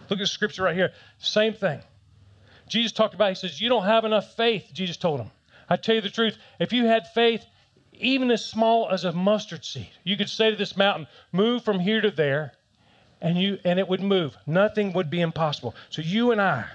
Look 0.09 0.19
at 0.19 0.23
the 0.23 0.27
scripture 0.27 0.63
right 0.63 0.75
here. 0.75 0.91
Same 1.19 1.53
thing. 1.53 1.81
Jesus 2.67 2.91
talked 2.91 3.13
about, 3.13 3.29
he 3.29 3.35
says, 3.35 3.61
You 3.61 3.69
don't 3.69 3.85
have 3.85 4.05
enough 4.05 4.35
faith, 4.35 4.69
Jesus 4.73 4.97
told 4.97 5.19
him. 5.19 5.31
I 5.69 5.77
tell 5.77 5.95
you 5.95 6.01
the 6.01 6.09
truth, 6.09 6.37
if 6.59 6.73
you 6.73 6.85
had 6.85 7.07
faith, 7.13 7.43
even 7.93 8.31
as 8.31 8.45
small 8.45 8.89
as 8.89 9.05
a 9.05 9.11
mustard 9.11 9.63
seed, 9.65 9.89
you 10.03 10.17
could 10.17 10.29
say 10.29 10.51
to 10.51 10.55
this 10.55 10.75
mountain, 10.75 11.07
Move 11.31 11.63
from 11.63 11.79
here 11.79 12.01
to 12.01 12.11
there, 12.11 12.53
and 13.21 13.37
you 13.37 13.59
and 13.63 13.79
it 13.79 13.87
would 13.87 14.01
move. 14.01 14.35
Nothing 14.45 14.93
would 14.93 15.09
be 15.09 15.21
impossible. 15.21 15.75
So 15.89 16.01
you 16.01 16.31
and 16.31 16.41
I 16.41 16.65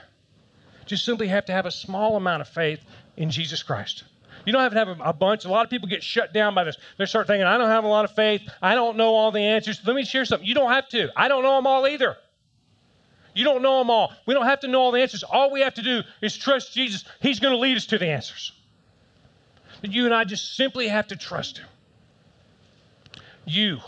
just 0.87 1.04
simply 1.04 1.28
have 1.28 1.44
to 1.46 1.52
have 1.52 1.66
a 1.66 1.70
small 1.70 2.16
amount 2.16 2.40
of 2.40 2.49
faith 2.49 2.80
in 3.16 3.30
Jesus 3.30 3.62
Christ. 3.62 4.04
You 4.44 4.52
don't 4.52 4.62
have 4.62 4.72
to 4.72 4.78
have 4.78 4.88
a, 4.88 4.96
a, 5.10 5.12
bunch. 5.12 5.44
A 5.44 5.49
lot 5.49 5.64
of 5.64 5.70
people 5.70 5.88
get 5.88 6.02
shut 6.02 6.32
down 6.32 6.54
by 6.54 6.64
this. 6.64 6.76
They 6.96 7.04
start 7.04 7.26
thinking, 7.26 7.46
I 7.46 7.58
don't 7.58 7.68
have 7.68 7.84
a 7.84 7.88
lot 7.88 8.06
of 8.06 8.12
faith. 8.12 8.40
I 8.62 8.75
don't 8.75 8.96
know 8.96 9.14
all 9.14 9.32
the 9.32 9.40
answers. 9.40 9.80
Let 9.84 9.94
me 9.94 10.04
share 10.04 10.25
something. 10.25 10.49
You 10.49 10.54
don't 10.54 10.70
have 10.70 10.88
to. 10.90 11.10
I 11.14 11.28
don't 11.28 11.42
know 11.42 11.56
them 11.56 11.66
all 11.66 11.87
either. 11.87 12.16
You 13.34 13.44
don't 13.44 13.62
know 13.62 13.78
them 13.78 13.90
all. 13.90 14.12
We 14.26 14.34
don't 14.34 14.46
have 14.46 14.60
to 14.60 14.68
know 14.68 14.80
all 14.80 14.92
the 14.92 15.00
answers. 15.00 15.22
All 15.22 15.52
we 15.52 15.60
have 15.60 15.75
to 15.75 15.82
do 15.82 16.02
is 16.20 16.37
trust 16.37 16.72
Jesus. 16.72 17.04
He's 17.20 17.40
going 17.40 17.54
to 17.54 17.58
lead 17.58 17.76
us 17.76 17.87
to 17.87 17.99
the 17.99 18.06
answers. 18.06 18.52
But 19.80 19.92
you 19.92 20.04
and 20.04 20.14
I 20.14 20.25
just 20.25 20.56
simply 20.56 20.88
have 20.88 21.08
to 21.08 21.16
trust 21.16 21.58
Him. 21.58 21.66
You 23.44 23.78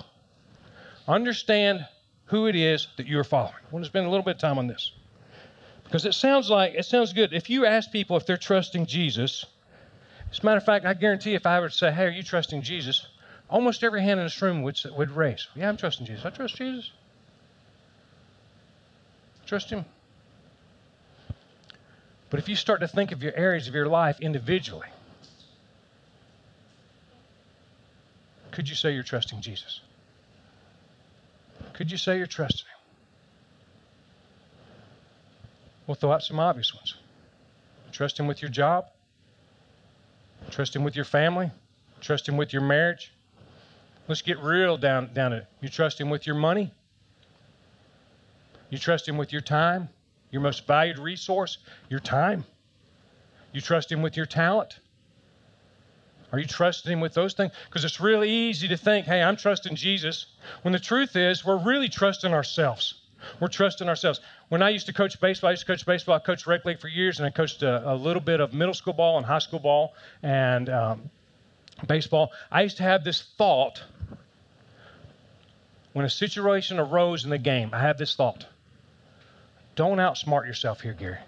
understand 1.06 1.86
who 2.26 2.46
it 2.46 2.56
is 2.56 2.88
that 2.96 3.06
you 3.06 3.18
are 3.18 3.24
following. 3.24 3.54
I 3.54 3.72
want 3.72 3.84
to 3.84 3.88
spend 3.90 4.06
a 4.06 4.10
little 4.10 4.24
bit 4.24 4.36
of 4.36 4.40
time 4.40 4.58
on 4.58 4.66
this. 4.66 4.92
Because 5.84 6.06
it 6.06 6.14
sounds 6.14 6.48
like, 6.48 6.74
it 6.74 6.86
sounds 6.86 7.12
good. 7.12 7.34
If 7.34 7.50
you 7.50 7.66
ask 7.66 7.90
people 7.90 8.16
if 8.16 8.24
they're 8.24 8.38
trusting 8.38 8.86
Jesus, 8.86 9.44
as 10.30 10.38
a 10.38 10.46
matter 10.46 10.56
of 10.56 10.64
fact, 10.64 10.86
I 10.86 10.94
guarantee 10.94 11.34
if 11.34 11.44
I 11.44 11.60
were 11.60 11.68
to 11.68 11.74
say, 11.74 11.92
hey, 11.92 12.04
are 12.04 12.10
you 12.10 12.22
trusting 12.22 12.62
Jesus? 12.62 13.06
Almost 13.50 13.84
every 13.84 14.02
hand 14.02 14.18
in 14.18 14.24
this 14.24 14.40
room 14.40 14.62
would, 14.62 14.80
would 14.96 15.10
raise. 15.10 15.46
Yeah, 15.54 15.68
I'm 15.68 15.76
trusting 15.76 16.06
Jesus. 16.06 16.24
I 16.24 16.30
trust 16.30 16.56
Jesus. 16.56 16.90
Trust 19.52 19.68
Him. 19.68 19.84
But 22.30 22.40
if 22.40 22.48
you 22.48 22.56
start 22.56 22.80
to 22.80 22.88
think 22.88 23.12
of 23.12 23.22
your 23.22 23.36
areas 23.36 23.68
of 23.68 23.74
your 23.74 23.84
life 23.84 24.18
individually, 24.18 24.88
could 28.50 28.66
you 28.66 28.74
say 28.74 28.94
you're 28.94 29.02
trusting 29.02 29.42
Jesus? 29.42 29.82
Could 31.74 31.90
you 31.90 31.98
say 31.98 32.16
you're 32.16 32.26
trusting 32.26 32.64
Him? 32.64 32.78
We'll 35.86 35.96
throw 35.96 36.12
out 36.12 36.22
some 36.22 36.40
obvious 36.40 36.74
ones. 36.74 36.94
Trust 37.92 38.18
Him 38.18 38.26
with 38.26 38.40
your 38.40 38.50
job. 38.50 38.86
Trust 40.50 40.74
Him 40.74 40.82
with 40.82 40.96
your 40.96 41.04
family. 41.04 41.50
Trust 42.00 42.26
Him 42.26 42.38
with 42.38 42.54
your 42.54 42.62
marriage. 42.62 43.12
Let's 44.08 44.22
get 44.22 44.38
real 44.38 44.78
down, 44.78 45.12
down 45.12 45.32
to 45.32 45.36
it. 45.36 45.46
You 45.60 45.68
trust 45.68 46.00
Him 46.00 46.08
with 46.08 46.26
your 46.26 46.36
money. 46.36 46.72
You 48.72 48.78
trust 48.78 49.06
Him 49.06 49.18
with 49.18 49.32
your 49.32 49.42
time, 49.42 49.90
your 50.30 50.40
most 50.40 50.66
valued 50.66 50.98
resource, 50.98 51.58
your 51.90 52.00
time. 52.00 52.46
You 53.52 53.60
trust 53.60 53.92
Him 53.92 54.00
with 54.00 54.16
your 54.16 54.24
talent. 54.24 54.78
Are 56.32 56.38
you 56.38 56.46
trusting 56.46 56.90
Him 56.90 57.00
with 57.00 57.12
those 57.12 57.34
things? 57.34 57.52
Because 57.68 57.84
it's 57.84 58.00
really 58.00 58.30
easy 58.30 58.68
to 58.68 58.78
think, 58.78 59.04
hey, 59.04 59.22
I'm 59.22 59.36
trusting 59.36 59.76
Jesus, 59.76 60.24
when 60.62 60.72
the 60.72 60.78
truth 60.78 61.16
is, 61.16 61.44
we're 61.44 61.62
really 61.62 61.90
trusting 61.90 62.32
ourselves. 62.32 62.94
We're 63.40 63.48
trusting 63.48 63.90
ourselves. 63.90 64.22
When 64.48 64.62
I 64.62 64.70
used 64.70 64.86
to 64.86 64.94
coach 64.94 65.20
baseball, 65.20 65.48
I 65.48 65.50
used 65.50 65.66
to 65.66 65.70
coach 65.70 65.84
baseball. 65.84 66.14
I 66.14 66.20
coached 66.20 66.46
rec 66.46 66.64
league 66.64 66.80
for 66.80 66.88
years, 66.88 67.18
and 67.18 67.26
I 67.26 67.30
coached 67.30 67.62
a, 67.62 67.92
a 67.92 67.94
little 67.94 68.22
bit 68.22 68.40
of 68.40 68.54
middle 68.54 68.72
school 68.72 68.94
ball 68.94 69.18
and 69.18 69.26
high 69.26 69.40
school 69.40 69.60
ball 69.60 69.92
and 70.22 70.70
um, 70.70 71.10
baseball. 71.86 72.32
I 72.50 72.62
used 72.62 72.78
to 72.78 72.84
have 72.84 73.04
this 73.04 73.20
thought 73.36 73.82
when 75.92 76.06
a 76.06 76.10
situation 76.10 76.78
arose 76.78 77.24
in 77.24 77.28
the 77.28 77.36
game. 77.36 77.68
I 77.74 77.78
had 77.78 77.98
this 77.98 78.16
thought 78.16 78.46
don't 79.74 79.98
outsmart 79.98 80.46
yourself 80.46 80.80
here, 80.80 80.92
Gary. 80.92 81.18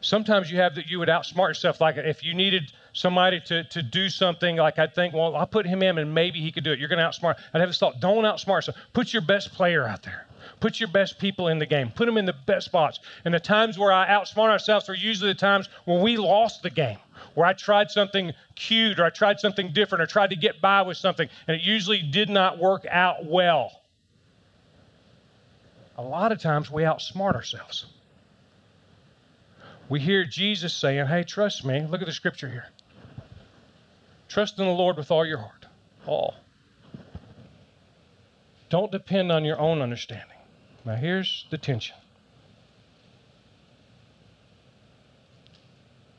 Sometimes 0.00 0.50
you 0.50 0.58
have 0.58 0.74
that 0.74 0.86
you 0.88 0.98
would 0.98 1.08
outsmart 1.08 1.48
yourself. 1.48 1.80
Like 1.80 1.96
if 1.96 2.22
you 2.22 2.34
needed 2.34 2.72
somebody 2.92 3.40
to, 3.46 3.64
to 3.64 3.82
do 3.82 4.08
something, 4.10 4.56
like 4.56 4.78
I'd 4.78 4.94
think, 4.94 5.14
well, 5.14 5.34
I'll 5.34 5.46
put 5.46 5.66
him 5.66 5.82
in 5.82 5.96
and 5.98 6.14
maybe 6.14 6.40
he 6.40 6.52
could 6.52 6.64
do 6.64 6.72
it. 6.72 6.78
You're 6.78 6.88
going 6.88 6.98
to 6.98 7.04
outsmart. 7.04 7.36
I'd 7.52 7.60
have 7.60 7.70
this 7.70 7.78
thought, 7.78 8.00
don't 8.00 8.24
outsmart 8.24 8.58
yourself. 8.58 8.76
Put 8.92 9.12
your 9.12 9.22
best 9.22 9.52
player 9.52 9.86
out 9.86 10.02
there. 10.02 10.26
Put 10.60 10.78
your 10.78 10.90
best 10.90 11.18
people 11.18 11.48
in 11.48 11.58
the 11.58 11.66
game. 11.66 11.90
Put 11.90 12.06
them 12.06 12.18
in 12.18 12.26
the 12.26 12.34
best 12.46 12.66
spots. 12.66 13.00
And 13.24 13.32
the 13.32 13.40
times 13.40 13.78
where 13.78 13.92
I 13.92 14.06
outsmart 14.08 14.50
ourselves 14.50 14.88
are 14.90 14.94
usually 14.94 15.32
the 15.32 15.38
times 15.38 15.68
when 15.86 16.02
we 16.02 16.18
lost 16.18 16.62
the 16.62 16.70
game, 16.70 16.98
where 17.34 17.46
I 17.46 17.54
tried 17.54 17.90
something 17.90 18.32
cute 18.54 19.00
or 19.00 19.04
I 19.04 19.10
tried 19.10 19.40
something 19.40 19.72
different 19.72 20.02
or 20.02 20.06
tried 20.06 20.30
to 20.30 20.36
get 20.36 20.60
by 20.60 20.82
with 20.82 20.98
something, 20.98 21.28
and 21.48 21.56
it 21.56 21.62
usually 21.62 22.02
did 22.02 22.28
not 22.28 22.58
work 22.58 22.86
out 22.90 23.24
well 23.24 23.80
a 25.96 26.02
lot 26.02 26.32
of 26.32 26.40
times 26.40 26.70
we 26.70 26.82
outsmart 26.82 27.34
ourselves. 27.34 27.86
We 29.88 30.00
hear 30.00 30.24
Jesus 30.24 30.72
saying, 30.72 31.06
Hey, 31.06 31.24
trust 31.24 31.64
me. 31.64 31.86
Look 31.88 32.00
at 32.00 32.06
the 32.06 32.12
scripture 32.12 32.48
here. 32.48 32.66
Trust 34.28 34.58
in 34.58 34.64
the 34.64 34.72
Lord 34.72 34.96
with 34.96 35.10
all 35.10 35.24
your 35.24 35.38
heart. 35.38 35.66
All. 36.06 36.34
Don't 38.70 38.90
depend 38.90 39.30
on 39.30 39.44
your 39.44 39.58
own 39.60 39.82
understanding. 39.82 40.36
Now, 40.84 40.96
here's 40.96 41.46
the 41.50 41.58
tension. 41.58 41.96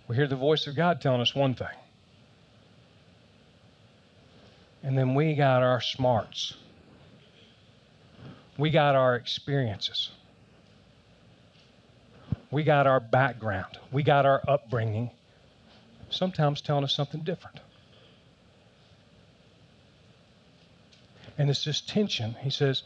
We 0.07 0.15
hear 0.15 0.27
the 0.27 0.35
voice 0.35 0.67
of 0.67 0.75
God 0.75 1.01
telling 1.01 1.21
us 1.21 1.35
one 1.35 1.55
thing. 1.55 1.67
And 4.83 4.97
then 4.97 5.15
we 5.15 5.33
got 5.33 5.63
our 5.63 5.81
smarts. 5.81 6.53
We 8.57 8.69
got 8.69 8.95
our 8.95 9.15
experiences. 9.15 10.11
We 12.51 12.63
got 12.63 12.87
our 12.87 12.99
background. 12.99 13.79
We 13.91 14.03
got 14.03 14.25
our 14.25 14.41
upbringing. 14.47 15.11
Sometimes 16.09 16.61
telling 16.61 16.83
us 16.83 16.93
something 16.93 17.21
different. 17.21 17.59
And 21.37 21.49
it's 21.49 21.65
this 21.65 21.81
tension. 21.81 22.35
He 22.41 22.49
says, 22.49 22.83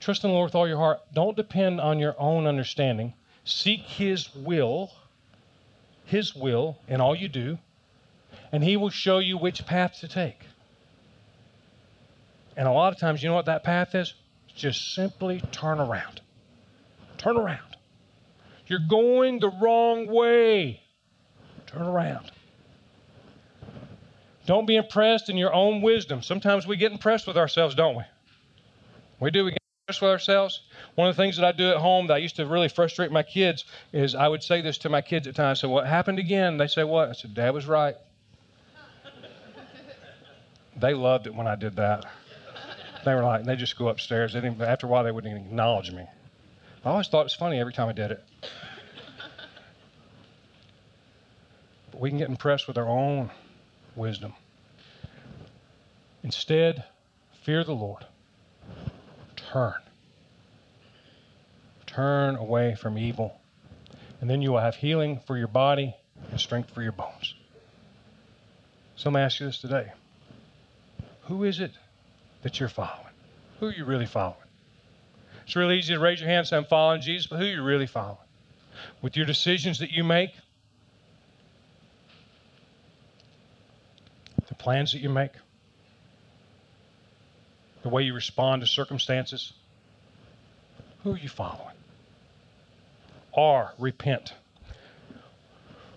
Trust 0.00 0.24
in 0.24 0.30
the 0.30 0.34
Lord 0.34 0.48
with 0.48 0.54
all 0.54 0.68
your 0.68 0.78
heart. 0.78 1.00
Don't 1.12 1.36
depend 1.36 1.80
on 1.80 1.98
your 1.98 2.14
own 2.18 2.46
understanding. 2.46 3.14
Seek 3.44 3.80
His 3.80 4.34
will, 4.34 4.90
His 6.04 6.34
will 6.34 6.78
in 6.88 7.00
all 7.00 7.14
you 7.14 7.28
do, 7.28 7.58
and 8.52 8.64
He 8.64 8.76
will 8.76 8.90
show 8.90 9.18
you 9.18 9.36
which 9.36 9.66
path 9.66 9.98
to 10.00 10.08
take. 10.08 10.46
And 12.56 12.68
a 12.68 12.70
lot 12.70 12.92
of 12.92 12.98
times, 12.98 13.22
you 13.22 13.28
know 13.28 13.34
what 13.34 13.46
that 13.46 13.64
path 13.64 13.94
is? 13.94 14.14
Just 14.54 14.94
simply 14.94 15.40
turn 15.50 15.80
around. 15.80 16.20
Turn 17.18 17.36
around. 17.36 17.76
You're 18.66 18.86
going 18.88 19.40
the 19.40 19.50
wrong 19.50 20.06
way. 20.06 20.80
Turn 21.66 21.82
around. 21.82 22.30
Don't 24.46 24.66
be 24.66 24.76
impressed 24.76 25.28
in 25.28 25.36
your 25.36 25.52
own 25.52 25.82
wisdom. 25.82 26.22
Sometimes 26.22 26.66
we 26.66 26.76
get 26.76 26.92
impressed 26.92 27.26
with 27.26 27.36
ourselves, 27.36 27.74
don't 27.74 27.96
we? 27.96 28.02
We 29.18 29.30
do. 29.30 29.44
We 29.44 29.50
get 29.52 29.58
impressed 29.82 30.02
with 30.02 30.10
ourselves. 30.10 30.60
One 30.94 31.08
of 31.08 31.16
the 31.16 31.22
things 31.22 31.36
that 31.36 31.44
I 31.44 31.52
do 31.52 31.70
at 31.70 31.78
home 31.78 32.08
that 32.08 32.14
I 32.14 32.18
used 32.18 32.36
to 32.36 32.46
really 32.46 32.68
frustrate 32.68 33.10
my 33.10 33.22
kids 33.22 33.64
is 33.92 34.14
I 34.14 34.28
would 34.28 34.42
say 34.42 34.60
this 34.60 34.78
to 34.78 34.88
my 34.88 35.00
kids 35.00 35.26
at 35.26 35.34
times. 35.34 35.60
So, 35.60 35.68
what 35.68 35.86
happened 35.86 36.18
again? 36.18 36.58
They 36.58 36.66
say, 36.66 36.84
What? 36.84 37.08
I 37.08 37.12
said, 37.12 37.34
Dad 37.34 37.54
was 37.54 37.66
right. 37.66 37.96
they 40.76 40.94
loved 40.94 41.26
it 41.26 41.34
when 41.34 41.46
I 41.46 41.56
did 41.56 41.76
that. 41.76 42.04
They 43.04 43.14
were 43.14 43.22
like, 43.22 43.44
they 43.44 43.56
just 43.56 43.76
go 43.76 43.88
upstairs. 43.88 44.32
They 44.32 44.40
didn't, 44.40 44.60
after 44.60 44.86
a 44.86 44.90
while, 44.90 45.04
they 45.04 45.12
wouldn't 45.12 45.32
even 45.32 45.46
acknowledge 45.46 45.92
me. 45.92 46.06
I 46.84 46.90
always 46.90 47.08
thought 47.08 47.20
it 47.20 47.24
was 47.24 47.34
funny 47.34 47.60
every 47.60 47.72
time 47.72 47.88
I 47.88 47.92
did 47.92 48.10
it. 48.10 48.24
But 51.90 52.00
we 52.00 52.10
can 52.10 52.18
get 52.18 52.28
impressed 52.28 52.66
with 52.66 52.78
our 52.78 52.88
own 52.88 53.30
wisdom. 53.94 54.34
Instead, 56.22 56.84
fear 57.42 57.64
the 57.64 57.74
Lord. 57.74 58.04
Turn. 59.36 59.74
Turn 61.86 62.36
away 62.36 62.74
from 62.74 62.98
evil. 62.98 63.40
And 64.20 64.28
then 64.28 64.42
you 64.42 64.52
will 64.52 64.60
have 64.60 64.76
healing 64.76 65.20
for 65.26 65.36
your 65.36 65.48
body 65.48 65.94
and 66.30 66.40
strength 66.40 66.70
for 66.70 66.82
your 66.82 66.92
bones. 66.92 67.34
So 68.96 69.10
me 69.10 69.20
ask 69.20 69.40
you 69.40 69.46
this 69.46 69.58
today. 69.58 69.92
Who 71.24 71.44
is 71.44 71.60
it 71.60 71.72
that 72.44 72.60
you're 72.60 72.68
following? 72.68 73.12
Who 73.58 73.66
are 73.66 73.72
you 73.72 73.84
really 73.84 74.06
following? 74.06 74.36
It's 75.44 75.56
really 75.56 75.78
easy 75.78 75.94
to 75.94 76.00
raise 76.00 76.20
your 76.20 76.28
hand 76.28 76.40
and 76.40 76.46
say, 76.46 76.56
I'm 76.56 76.64
following 76.64 77.00
Jesus, 77.00 77.26
but 77.26 77.38
who 77.38 77.44
are 77.44 77.48
you 77.48 77.62
really 77.62 77.86
following? 77.86 78.18
With 79.02 79.16
your 79.16 79.26
decisions 79.26 79.80
that 79.80 79.90
you 79.90 80.04
make, 80.04 80.30
the 84.46 84.54
plans 84.54 84.92
that 84.92 85.00
you 85.00 85.08
make, 85.08 85.32
the 87.82 87.88
way 87.88 88.02
you 88.02 88.14
respond 88.14 88.62
to 88.62 88.66
circumstances, 88.66 89.52
who 91.02 91.14
are 91.14 91.18
you 91.18 91.28
following? 91.28 91.74
R, 93.36 93.72
repent. 93.78 94.34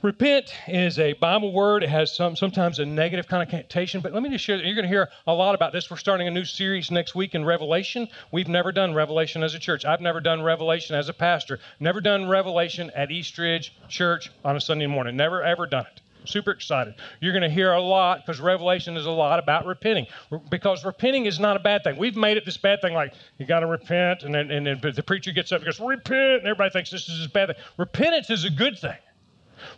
Repent 0.04 0.54
is 0.68 1.00
a 1.00 1.14
Bible 1.14 1.52
word. 1.52 1.82
It 1.82 1.90
has 1.90 2.16
some 2.16 2.36
sometimes 2.36 2.78
a 2.78 2.86
negative 2.86 3.28
connotation, 3.28 4.00
but 4.00 4.14
let 4.14 4.22
me 4.22 4.30
just 4.30 4.44
share 4.44 4.56
that 4.56 4.64
you're 4.64 4.76
going 4.76 4.84
to 4.84 4.90
hear 4.90 5.10
a 5.26 5.34
lot 5.34 5.56
about 5.56 5.74
this. 5.74 5.90
We're 5.90 5.98
starting 5.98 6.28
a 6.28 6.32
new 6.32 6.46
series 6.46 6.92
next 6.92 7.16
week 7.16 7.34
in 7.34 7.44
Revelation. 7.44 8.08
We've 8.32 8.48
never 8.48 8.72
done 8.72 8.94
Revelation 8.94 9.42
as 9.42 9.56
a 9.56 9.60
church. 9.60 9.86
I've 9.86 10.02
never 10.02 10.22
done 10.22 10.44
Revelation 10.44 10.96
as 10.96 11.10
a 11.10 11.14
pastor. 11.14 11.60
Never 11.80 12.00
done 12.00 12.30
Revelation 12.30 12.92
at 12.96 13.10
Eastridge 13.10 13.74
Church 13.90 14.32
on 14.46 14.56
a 14.56 14.62
Sunday 14.62 14.86
morning. 14.86 15.18
Never 15.18 15.42
ever 15.42 15.66
done 15.66 15.88
it. 15.88 16.02
Super 16.26 16.52
excited. 16.52 16.94
You're 17.20 17.34
going 17.34 17.42
to 17.42 17.50
hear 17.50 17.72
a 17.72 17.82
lot 17.82 18.24
because 18.24 18.40
Revelation 18.40 18.98
is 18.98 19.08
a 19.08 19.12
lot 19.12 19.40
about 19.40 19.66
repenting. 19.66 20.06
Because 20.52 20.86
repenting 20.86 21.26
is 21.26 21.40
not 21.40 21.56
a 21.56 21.60
bad 21.60 21.84
thing. 21.84 21.98
We've 21.98 22.16
made 22.16 22.38
it 22.38 22.46
this 22.46 22.58
bad 22.58 22.82
thing 22.82 22.94
like 22.94 23.14
you 23.40 23.48
got 23.48 23.62
to 23.62 23.68
repent, 23.68 24.22
and 24.22 24.36
then, 24.36 24.52
and 24.52 24.68
then 24.68 24.80
the 24.80 25.02
preacher 25.02 25.32
gets 25.32 25.52
up 25.52 25.62
and 25.62 25.66
goes, 25.66 25.80
Repent, 25.80 26.40
and 26.40 26.46
everybody 26.46 26.70
thinks 26.70 26.92
this 26.92 27.10
is 27.10 27.26
a 27.26 27.30
bad 27.30 27.48
thing. 27.48 27.56
Repentance 27.78 28.30
is 28.30 28.44
a 28.44 28.52
good 28.52 28.78
thing. 28.78 28.98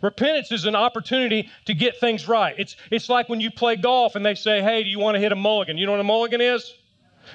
Repentance 0.02 0.52
is 0.52 0.64
an 0.64 0.74
opportunity 0.74 1.48
to 1.66 1.74
get 1.74 1.98
things 1.98 2.28
right. 2.28 2.54
It's, 2.58 2.76
it's 2.90 3.08
like 3.08 3.28
when 3.28 3.40
you 3.40 3.50
play 3.50 3.76
golf 3.76 4.16
and 4.16 4.24
they 4.24 4.34
say, 4.34 4.62
hey, 4.62 4.82
do 4.82 4.90
you 4.90 4.98
want 4.98 5.14
to 5.14 5.20
hit 5.20 5.32
a 5.32 5.36
mulligan? 5.36 5.78
You 5.78 5.86
know 5.86 5.92
what 5.92 6.00
a 6.00 6.04
mulligan 6.04 6.40
is? 6.40 6.74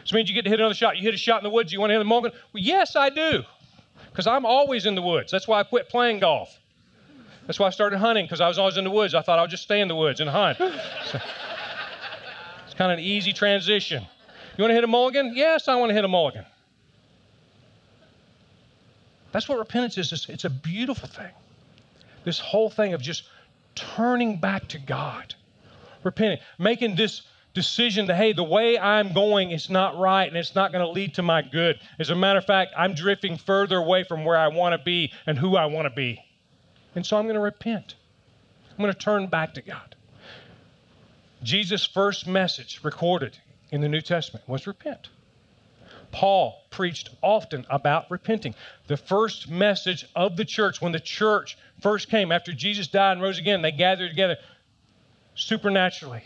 It 0.03 0.13
means 0.13 0.29
you 0.29 0.35
get 0.35 0.43
to 0.43 0.49
hit 0.49 0.59
another 0.59 0.75
shot. 0.75 0.97
You 0.97 1.03
hit 1.03 1.13
a 1.13 1.17
shot 1.17 1.39
in 1.39 1.43
the 1.43 1.49
woods, 1.49 1.71
you 1.71 1.79
want 1.79 1.91
to 1.91 1.95
hit 1.95 2.01
a 2.01 2.05
mulligan? 2.05 2.37
Well, 2.53 2.63
yes, 2.63 2.95
I 2.95 3.09
do. 3.09 3.43
Because 4.11 4.27
I'm 4.27 4.45
always 4.45 4.85
in 4.85 4.95
the 4.95 5.01
woods. 5.01 5.31
That's 5.31 5.47
why 5.47 5.59
I 5.59 5.63
quit 5.63 5.89
playing 5.89 6.19
golf. 6.19 6.59
That's 7.47 7.59
why 7.59 7.67
I 7.67 7.69
started 7.69 7.99
hunting, 7.99 8.25
because 8.25 8.41
I 8.41 8.47
was 8.47 8.57
always 8.57 8.77
in 8.77 8.83
the 8.83 8.91
woods. 8.91 9.13
I 9.13 9.21
thought 9.21 9.37
I 9.37 9.43
would 9.43 9.51
just 9.51 9.63
stay 9.63 9.79
in 9.79 9.87
the 9.87 9.95
woods 9.95 10.19
and 10.19 10.29
hunt. 10.29 10.57
So, 10.57 10.65
it's 12.65 12.73
kind 12.73 12.91
of 12.91 12.97
an 12.97 13.03
easy 13.03 13.33
transition. 13.33 14.05
You 14.57 14.63
want 14.63 14.71
to 14.71 14.75
hit 14.75 14.83
a 14.83 14.87
mulligan? 14.87 15.33
Yes, 15.35 15.67
I 15.67 15.75
want 15.75 15.91
to 15.91 15.93
hit 15.93 16.03
a 16.03 16.07
mulligan. 16.07 16.45
That's 19.31 19.47
what 19.47 19.59
repentance 19.59 19.97
is. 19.97 20.25
It's 20.29 20.45
a 20.45 20.49
beautiful 20.49 21.07
thing 21.07 21.31
this 22.25 22.39
whole 22.39 22.69
thing 22.69 22.93
of 22.93 23.01
just 23.01 23.23
turning 23.75 24.37
back 24.37 24.67
to 24.69 24.79
God, 24.79 25.35
repenting, 26.03 26.39
making 26.59 26.95
this 26.95 27.21
decision 27.53 28.07
that, 28.07 28.15
hey, 28.15 28.33
the 28.33 28.43
way 28.43 28.77
I'm 28.77 29.13
going 29.13 29.51
is 29.51 29.69
not 29.69 29.97
right 29.97 30.27
and 30.27 30.35
it's 30.35 30.55
not 30.55 30.71
going 30.71 30.85
to 30.85 30.91
lead 30.91 31.13
to 31.15 31.23
my 31.23 31.41
good. 31.41 31.79
As 31.97 32.09
a 32.09 32.15
matter 32.15 32.39
of 32.39 32.45
fact, 32.45 32.73
I'm 32.77 32.93
drifting 32.93 33.37
further 33.37 33.77
away 33.77 34.03
from 34.03 34.25
where 34.25 34.37
I 34.37 34.49
want 34.49 34.73
to 34.73 34.83
be 34.83 35.13
and 35.25 35.37
who 35.37 35.55
I 35.55 35.65
want 35.65 35.85
to 35.85 35.95
be. 35.95 36.21
And 36.95 37.05
so 37.05 37.17
I'm 37.17 37.23
going 37.23 37.35
to 37.35 37.41
repent. 37.41 37.95
I'm 38.71 38.83
going 38.83 38.93
to 38.93 38.99
turn 38.99 39.27
back 39.27 39.53
to 39.53 39.61
God. 39.61 39.95
Jesus' 41.43 41.85
first 41.85 42.27
message 42.27 42.81
recorded 42.83 43.37
in 43.71 43.81
the 43.81 43.87
New 43.87 44.01
Testament 44.01 44.47
was 44.49 44.67
repent. 44.67 45.09
Paul 46.15 46.63
preached 46.69 47.09
often 47.21 47.65
about 47.69 48.09
repenting. 48.09 48.55
The 48.87 48.95
first 48.95 49.49
message 49.49 50.05
of 50.15 50.37
the 50.37 50.45
church, 50.45 50.81
when 50.81 50.93
the 50.93 50.99
church 51.01 51.57
first 51.81 52.09
came 52.09 52.31
after 52.31 52.53
Jesus 52.53 52.87
died 52.87 53.13
and 53.13 53.21
rose 53.21 53.37
again, 53.37 53.61
they 53.61 53.73
gathered 53.73 54.11
together 54.11 54.37
supernaturally. 55.35 56.23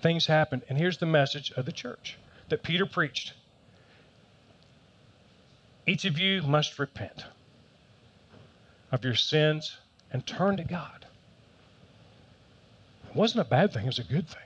Things 0.00 0.26
happened. 0.26 0.62
And 0.68 0.76
here's 0.76 0.98
the 0.98 1.06
message 1.06 1.52
of 1.52 1.64
the 1.64 1.70
church 1.70 2.18
that 2.48 2.64
Peter 2.64 2.86
preached 2.86 3.34
Each 5.86 6.04
of 6.04 6.18
you 6.18 6.42
must 6.42 6.80
repent 6.80 7.24
of 8.90 9.04
your 9.04 9.14
sins 9.14 9.76
and 10.12 10.26
turn 10.26 10.56
to 10.56 10.64
God. 10.64 11.06
It 13.08 13.14
wasn't 13.14 13.46
a 13.46 13.48
bad 13.48 13.72
thing, 13.72 13.84
it 13.84 13.86
was 13.86 14.00
a 14.00 14.04
good 14.04 14.28
thing 14.28 14.42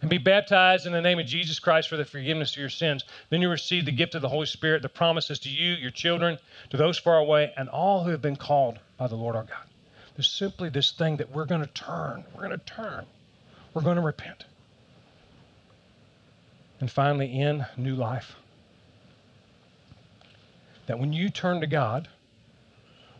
and 0.00 0.10
be 0.10 0.18
baptized 0.18 0.86
in 0.86 0.92
the 0.92 1.00
name 1.00 1.18
of 1.18 1.26
Jesus 1.26 1.58
Christ 1.58 1.88
for 1.88 1.96
the 1.96 2.04
forgiveness 2.04 2.52
of 2.52 2.58
your 2.58 2.68
sins. 2.68 3.04
Then 3.30 3.42
you 3.42 3.50
receive 3.50 3.84
the 3.84 3.92
gift 3.92 4.14
of 4.14 4.22
the 4.22 4.28
Holy 4.28 4.46
Spirit, 4.46 4.82
the 4.82 4.88
promises 4.88 5.40
to 5.40 5.48
you, 5.48 5.74
your 5.74 5.90
children, 5.90 6.38
to 6.70 6.76
those 6.76 6.98
far 6.98 7.18
away, 7.18 7.52
and 7.56 7.68
all 7.68 8.04
who 8.04 8.10
have 8.10 8.22
been 8.22 8.36
called 8.36 8.78
by 8.96 9.08
the 9.08 9.16
Lord 9.16 9.34
our 9.34 9.42
God. 9.42 9.64
There's 10.16 10.30
simply 10.30 10.68
this 10.68 10.92
thing 10.92 11.16
that 11.18 11.30
we're 11.30 11.46
going 11.46 11.60
to 11.60 11.68
turn. 11.68 12.24
We're 12.34 12.46
going 12.46 12.58
to 12.58 12.64
turn. 12.64 13.06
We're 13.74 13.82
going 13.82 13.96
to 13.96 14.02
repent. 14.02 14.44
And 16.80 16.90
finally, 16.90 17.40
in 17.40 17.66
new 17.76 17.94
life. 17.94 18.36
That 20.86 20.98
when 20.98 21.12
you 21.12 21.28
turn 21.28 21.60
to 21.60 21.66
God, 21.66 22.08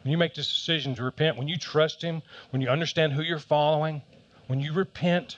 when 0.03 0.12
you 0.12 0.19
make 0.19 0.35
this 0.35 0.49
decision 0.49 0.95
to 0.95 1.03
repent, 1.03 1.37
when 1.37 1.49
you 1.49 1.59
trust 1.59 2.03
Him, 2.03 2.23
when 2.51 2.62
you 2.62 2.69
understand 2.69 3.12
who 3.12 3.23
you're 3.23 3.38
following, 3.38 4.01
when 4.47 4.61
you 4.61 4.73
repent, 4.73 5.37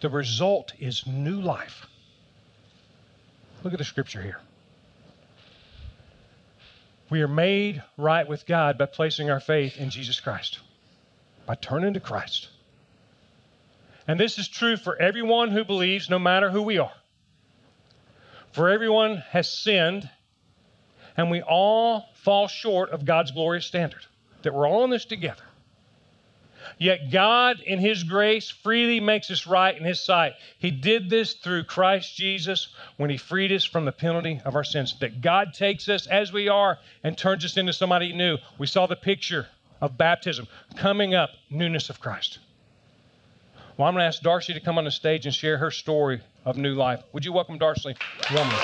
the 0.00 0.08
result 0.08 0.72
is 0.78 1.06
new 1.06 1.40
life. 1.40 1.86
Look 3.62 3.72
at 3.72 3.78
the 3.78 3.84
scripture 3.84 4.22
here. 4.22 4.38
We 7.10 7.22
are 7.22 7.28
made 7.28 7.82
right 7.96 8.26
with 8.28 8.46
God 8.46 8.78
by 8.78 8.86
placing 8.86 9.30
our 9.30 9.40
faith 9.40 9.76
in 9.76 9.90
Jesus 9.90 10.20
Christ, 10.20 10.60
by 11.44 11.56
turning 11.56 11.94
to 11.94 12.00
Christ. 12.00 12.48
And 14.06 14.18
this 14.18 14.38
is 14.38 14.48
true 14.48 14.76
for 14.76 15.00
everyone 15.00 15.50
who 15.50 15.64
believes, 15.64 16.08
no 16.08 16.18
matter 16.18 16.50
who 16.50 16.62
we 16.62 16.78
are. 16.78 16.92
For 18.52 18.70
everyone 18.70 19.22
has 19.30 19.52
sinned 19.52 20.08
And 21.16 21.30
we 21.30 21.42
all 21.42 22.06
fall 22.14 22.48
short 22.48 22.90
of 22.90 23.04
God's 23.04 23.30
glorious 23.30 23.66
standard, 23.66 24.00
that 24.42 24.54
we're 24.54 24.66
all 24.66 24.84
in 24.84 24.90
this 24.90 25.04
together. 25.04 25.42
Yet 26.80 27.10
God, 27.12 27.60
in 27.60 27.78
His 27.78 28.04
grace, 28.04 28.48
freely 28.48 29.00
makes 29.00 29.30
us 29.30 29.46
right 29.46 29.76
in 29.76 29.84
His 29.84 30.00
sight. 30.00 30.32
He 30.58 30.70
did 30.70 31.10
this 31.10 31.34
through 31.34 31.64
Christ 31.64 32.16
Jesus 32.16 32.68
when 32.96 33.10
He 33.10 33.18
freed 33.18 33.52
us 33.52 33.64
from 33.64 33.84
the 33.84 33.92
penalty 33.92 34.40
of 34.46 34.56
our 34.56 34.64
sins. 34.64 34.98
That 35.00 35.20
God 35.20 35.52
takes 35.52 35.90
us 35.90 36.06
as 36.06 36.32
we 36.32 36.48
are 36.48 36.78
and 37.04 37.18
turns 37.18 37.44
us 37.44 37.58
into 37.58 37.74
somebody 37.74 38.14
new. 38.14 38.38
We 38.58 38.66
saw 38.66 38.86
the 38.86 38.96
picture 38.96 39.46
of 39.82 39.98
baptism 39.98 40.48
coming 40.76 41.14
up, 41.14 41.30
newness 41.50 41.90
of 41.90 42.00
Christ. 42.00 42.38
Well, 43.76 43.86
I'm 43.86 43.92
going 43.92 44.02
to 44.02 44.06
ask 44.06 44.22
Darcy 44.22 44.54
to 44.54 44.60
come 44.60 44.78
on 44.78 44.84
the 44.84 44.90
stage 44.90 45.26
and 45.26 45.34
share 45.34 45.58
her 45.58 45.70
story 45.70 46.22
of 46.46 46.56
new 46.56 46.72
life. 46.72 47.02
Would 47.12 47.26
you 47.26 47.34
welcome 47.34 47.58
Darcy? 47.58 47.94
Woman. 48.32 48.56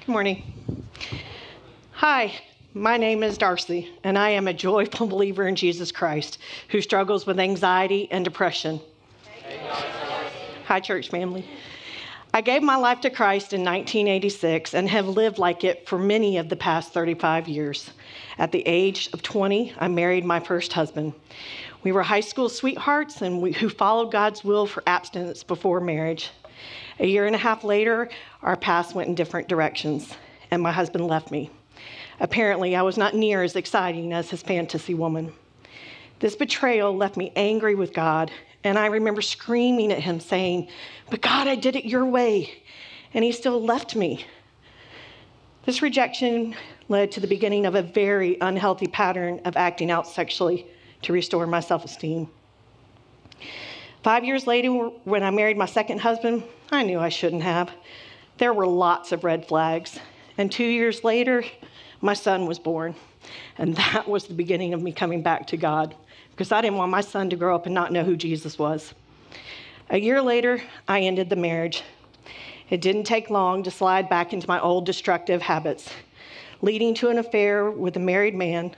morning. 0.11 0.43
Hi, 1.93 2.33
my 2.73 2.97
name 2.97 3.23
is 3.23 3.37
Darcy, 3.37 3.89
and 4.03 4.17
I 4.17 4.31
am 4.31 4.49
a 4.49 4.53
joyful 4.53 5.07
believer 5.07 5.47
in 5.47 5.55
Jesus 5.55 5.89
Christ 5.89 6.37
who 6.67 6.81
struggles 6.81 7.25
with 7.25 7.39
anxiety 7.39 8.09
and 8.11 8.25
depression. 8.25 8.81
Hi, 10.65 10.81
church 10.81 11.07
family. 11.07 11.45
I 12.33 12.41
gave 12.41 12.61
my 12.61 12.75
life 12.75 12.99
to 13.01 13.09
Christ 13.09 13.53
in 13.53 13.61
1986 13.61 14.73
and 14.73 14.89
have 14.89 15.07
lived 15.07 15.37
like 15.37 15.63
it 15.63 15.87
for 15.87 15.97
many 15.97 16.37
of 16.37 16.49
the 16.49 16.57
past 16.57 16.91
35 16.91 17.47
years. 17.47 17.89
At 18.37 18.51
the 18.51 18.67
age 18.67 19.09
of 19.13 19.23
20, 19.23 19.75
I 19.79 19.87
married 19.87 20.25
my 20.25 20.41
first 20.41 20.73
husband. 20.73 21.13
We 21.83 21.93
were 21.93 22.03
high 22.03 22.19
school 22.19 22.49
sweethearts 22.49 23.21
and 23.21 23.41
we, 23.41 23.53
who 23.53 23.69
followed 23.69 24.11
God's 24.11 24.43
will 24.43 24.65
for 24.65 24.83
abstinence 24.85 25.41
before 25.41 25.79
marriage. 25.79 26.31
A 26.99 27.05
year 27.05 27.25
and 27.25 27.35
a 27.35 27.39
half 27.39 27.63
later, 27.63 28.09
our 28.41 28.55
paths 28.55 28.93
went 28.93 29.09
in 29.09 29.15
different 29.15 29.47
directions, 29.47 30.13
and 30.51 30.61
my 30.61 30.71
husband 30.71 31.07
left 31.07 31.31
me. 31.31 31.49
Apparently, 32.19 32.75
I 32.75 32.83
was 32.83 32.97
not 32.97 33.15
near 33.15 33.41
as 33.41 33.55
exciting 33.55 34.13
as 34.13 34.29
his 34.29 34.41
fantasy 34.41 34.93
woman. 34.93 35.33
This 36.19 36.35
betrayal 36.35 36.95
left 36.95 37.17
me 37.17 37.31
angry 37.35 37.73
with 37.73 37.93
God, 37.93 38.31
and 38.63 38.77
I 38.77 38.85
remember 38.85 39.21
screaming 39.21 39.91
at 39.91 39.99
him, 39.99 40.19
saying, 40.19 40.67
But 41.09 41.21
God, 41.21 41.47
I 41.47 41.55
did 41.55 41.75
it 41.75 41.85
your 41.85 42.05
way, 42.05 42.51
and 43.13 43.23
he 43.23 43.31
still 43.31 43.59
left 43.59 43.95
me. 43.95 44.25
This 45.65 45.81
rejection 45.81 46.55
led 46.89 47.11
to 47.13 47.19
the 47.19 47.27
beginning 47.27 47.65
of 47.65 47.75
a 47.75 47.81
very 47.81 48.37
unhealthy 48.41 48.87
pattern 48.87 49.41
of 49.45 49.57
acting 49.57 49.89
out 49.89 50.07
sexually 50.07 50.67
to 51.03 51.13
restore 51.13 51.47
my 51.47 51.59
self 51.59 51.85
esteem. 51.85 52.29
Five 54.03 54.25
years 54.25 54.47
later, 54.47 54.69
when 55.03 55.21
I 55.21 55.29
married 55.29 55.57
my 55.57 55.67
second 55.67 55.99
husband, 55.99 56.43
I 56.71 56.81
knew 56.81 56.99
I 56.99 57.09
shouldn't 57.09 57.43
have. 57.43 57.69
There 58.39 58.51
were 58.51 58.65
lots 58.65 59.11
of 59.11 59.23
red 59.23 59.47
flags. 59.47 59.99
And 60.39 60.51
two 60.51 60.65
years 60.65 61.03
later, 61.03 61.43
my 62.01 62.15
son 62.15 62.47
was 62.47 62.57
born. 62.57 62.95
And 63.59 63.75
that 63.77 64.07
was 64.07 64.25
the 64.25 64.33
beginning 64.33 64.73
of 64.73 64.81
me 64.81 64.91
coming 64.91 65.21
back 65.21 65.45
to 65.47 65.57
God 65.57 65.95
because 66.31 66.51
I 66.51 66.61
didn't 66.61 66.77
want 66.77 66.89
my 66.89 67.01
son 67.01 67.29
to 67.29 67.35
grow 67.35 67.53
up 67.53 67.67
and 67.67 67.75
not 67.75 67.91
know 67.91 68.03
who 68.03 68.15
Jesus 68.15 68.57
was. 68.57 68.95
A 69.91 69.99
year 69.99 70.19
later, 70.19 70.63
I 70.87 71.01
ended 71.01 71.29
the 71.29 71.35
marriage. 71.35 71.83
It 72.71 72.81
didn't 72.81 73.03
take 73.03 73.29
long 73.29 73.61
to 73.63 73.69
slide 73.71 74.09
back 74.09 74.33
into 74.33 74.47
my 74.47 74.59
old 74.59 74.87
destructive 74.87 75.43
habits, 75.43 75.91
leading 76.61 76.95
to 76.95 77.09
an 77.09 77.19
affair 77.19 77.69
with 77.69 77.97
a 77.97 77.99
married 77.99 78.33
man. 78.33 78.73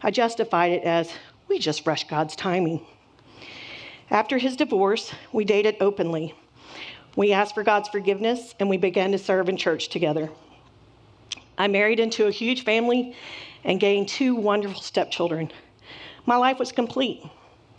I 0.00 0.12
justified 0.12 0.70
it 0.70 0.84
as 0.84 1.12
we 1.48 1.58
just 1.58 1.86
rushed 1.86 2.08
God's 2.08 2.36
timing. 2.36 2.86
After 4.10 4.38
his 4.38 4.56
divorce, 4.56 5.12
we 5.32 5.44
dated 5.44 5.76
openly. 5.80 6.34
We 7.14 7.32
asked 7.32 7.54
for 7.54 7.62
God's 7.62 7.88
forgiveness 7.88 8.54
and 8.58 8.68
we 8.68 8.76
began 8.76 9.12
to 9.12 9.18
serve 9.18 9.48
in 9.48 9.56
church 9.56 9.88
together. 9.88 10.30
I 11.56 11.68
married 11.68 12.00
into 12.00 12.26
a 12.26 12.32
huge 12.32 12.64
family 12.64 13.14
and 13.62 13.78
gained 13.78 14.08
two 14.08 14.34
wonderful 14.34 14.80
stepchildren. 14.80 15.52
My 16.26 16.36
life 16.36 16.58
was 16.58 16.72
complete. 16.72 17.22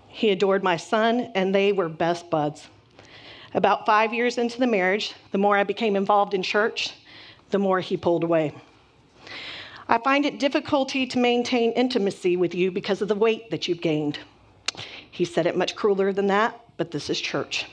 He 0.08 0.30
adored 0.30 0.63
my 0.63 0.78
son, 0.78 1.32
and 1.36 1.56
they 1.56 1.72
were 1.72 1.89
best 1.89 2.30
buds. 2.30 2.67
About 3.54 3.86
five 3.86 4.13
years 4.13 4.38
into 4.38 4.60
the 4.60 4.67
marriage, 4.67 5.13
the 5.32 5.38
more 5.38 5.58
I 5.58 5.63
became 5.63 5.96
involved 5.96 6.34
in 6.34 6.44
church, 6.44 6.91
the 7.50 7.60
more 7.60 7.80
he 7.80 7.98
pulled 7.98 8.24
away. 8.24 8.54
I 9.88 9.98
find 9.98 10.26
it 10.26 10.39
difficulty 10.39 11.08
to 11.08 11.17
maintain 11.17 11.72
intimacy 11.72 12.38
with 12.38 12.54
you 12.54 12.72
because 12.72 13.02
of 13.02 13.08
the 13.08 13.15
weight 13.15 13.50
that 13.52 13.67
you've 13.67 13.82
gained. 13.82 14.20
He 15.12 15.26
said 15.26 15.45
it 15.45 15.58
much 15.58 15.76
crueler 15.76 16.13
than 16.13 16.28
that, 16.28 16.60
but 16.78 16.91
this 16.91 17.10
is 17.10 17.19
church. 17.19 17.65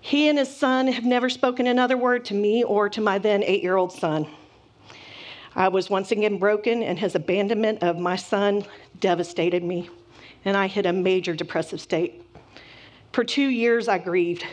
He 0.00 0.28
and 0.28 0.38
his 0.38 0.54
son 0.54 0.88
have 0.88 1.04
never 1.04 1.30
spoken 1.30 1.66
another 1.66 1.96
word 1.96 2.24
to 2.26 2.34
me 2.34 2.62
or 2.62 2.88
to 2.90 3.00
my 3.00 3.18
then 3.18 3.42
eight 3.42 3.62
year 3.62 3.76
old 3.76 3.92
son. 3.92 4.26
I 5.54 5.68
was 5.68 5.88
once 5.88 6.12
again 6.12 6.38
broken, 6.38 6.82
and 6.82 6.98
his 6.98 7.14
abandonment 7.14 7.82
of 7.82 7.98
my 7.98 8.16
son 8.16 8.66
devastated 9.00 9.64
me, 9.64 9.88
and 10.44 10.56
I 10.56 10.66
hit 10.66 10.84
a 10.84 10.92
major 10.92 11.34
depressive 11.34 11.80
state. 11.80 12.22
For 13.12 13.24
two 13.24 13.48
years, 13.48 13.88
I 13.88 13.98
grieved. 13.98 14.44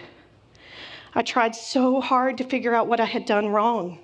I 1.13 1.21
tried 1.21 1.55
so 1.55 1.99
hard 1.99 2.37
to 2.37 2.45
figure 2.45 2.73
out 2.73 2.87
what 2.87 2.99
I 2.99 3.05
had 3.05 3.25
done 3.25 3.49
wrong. 3.49 3.99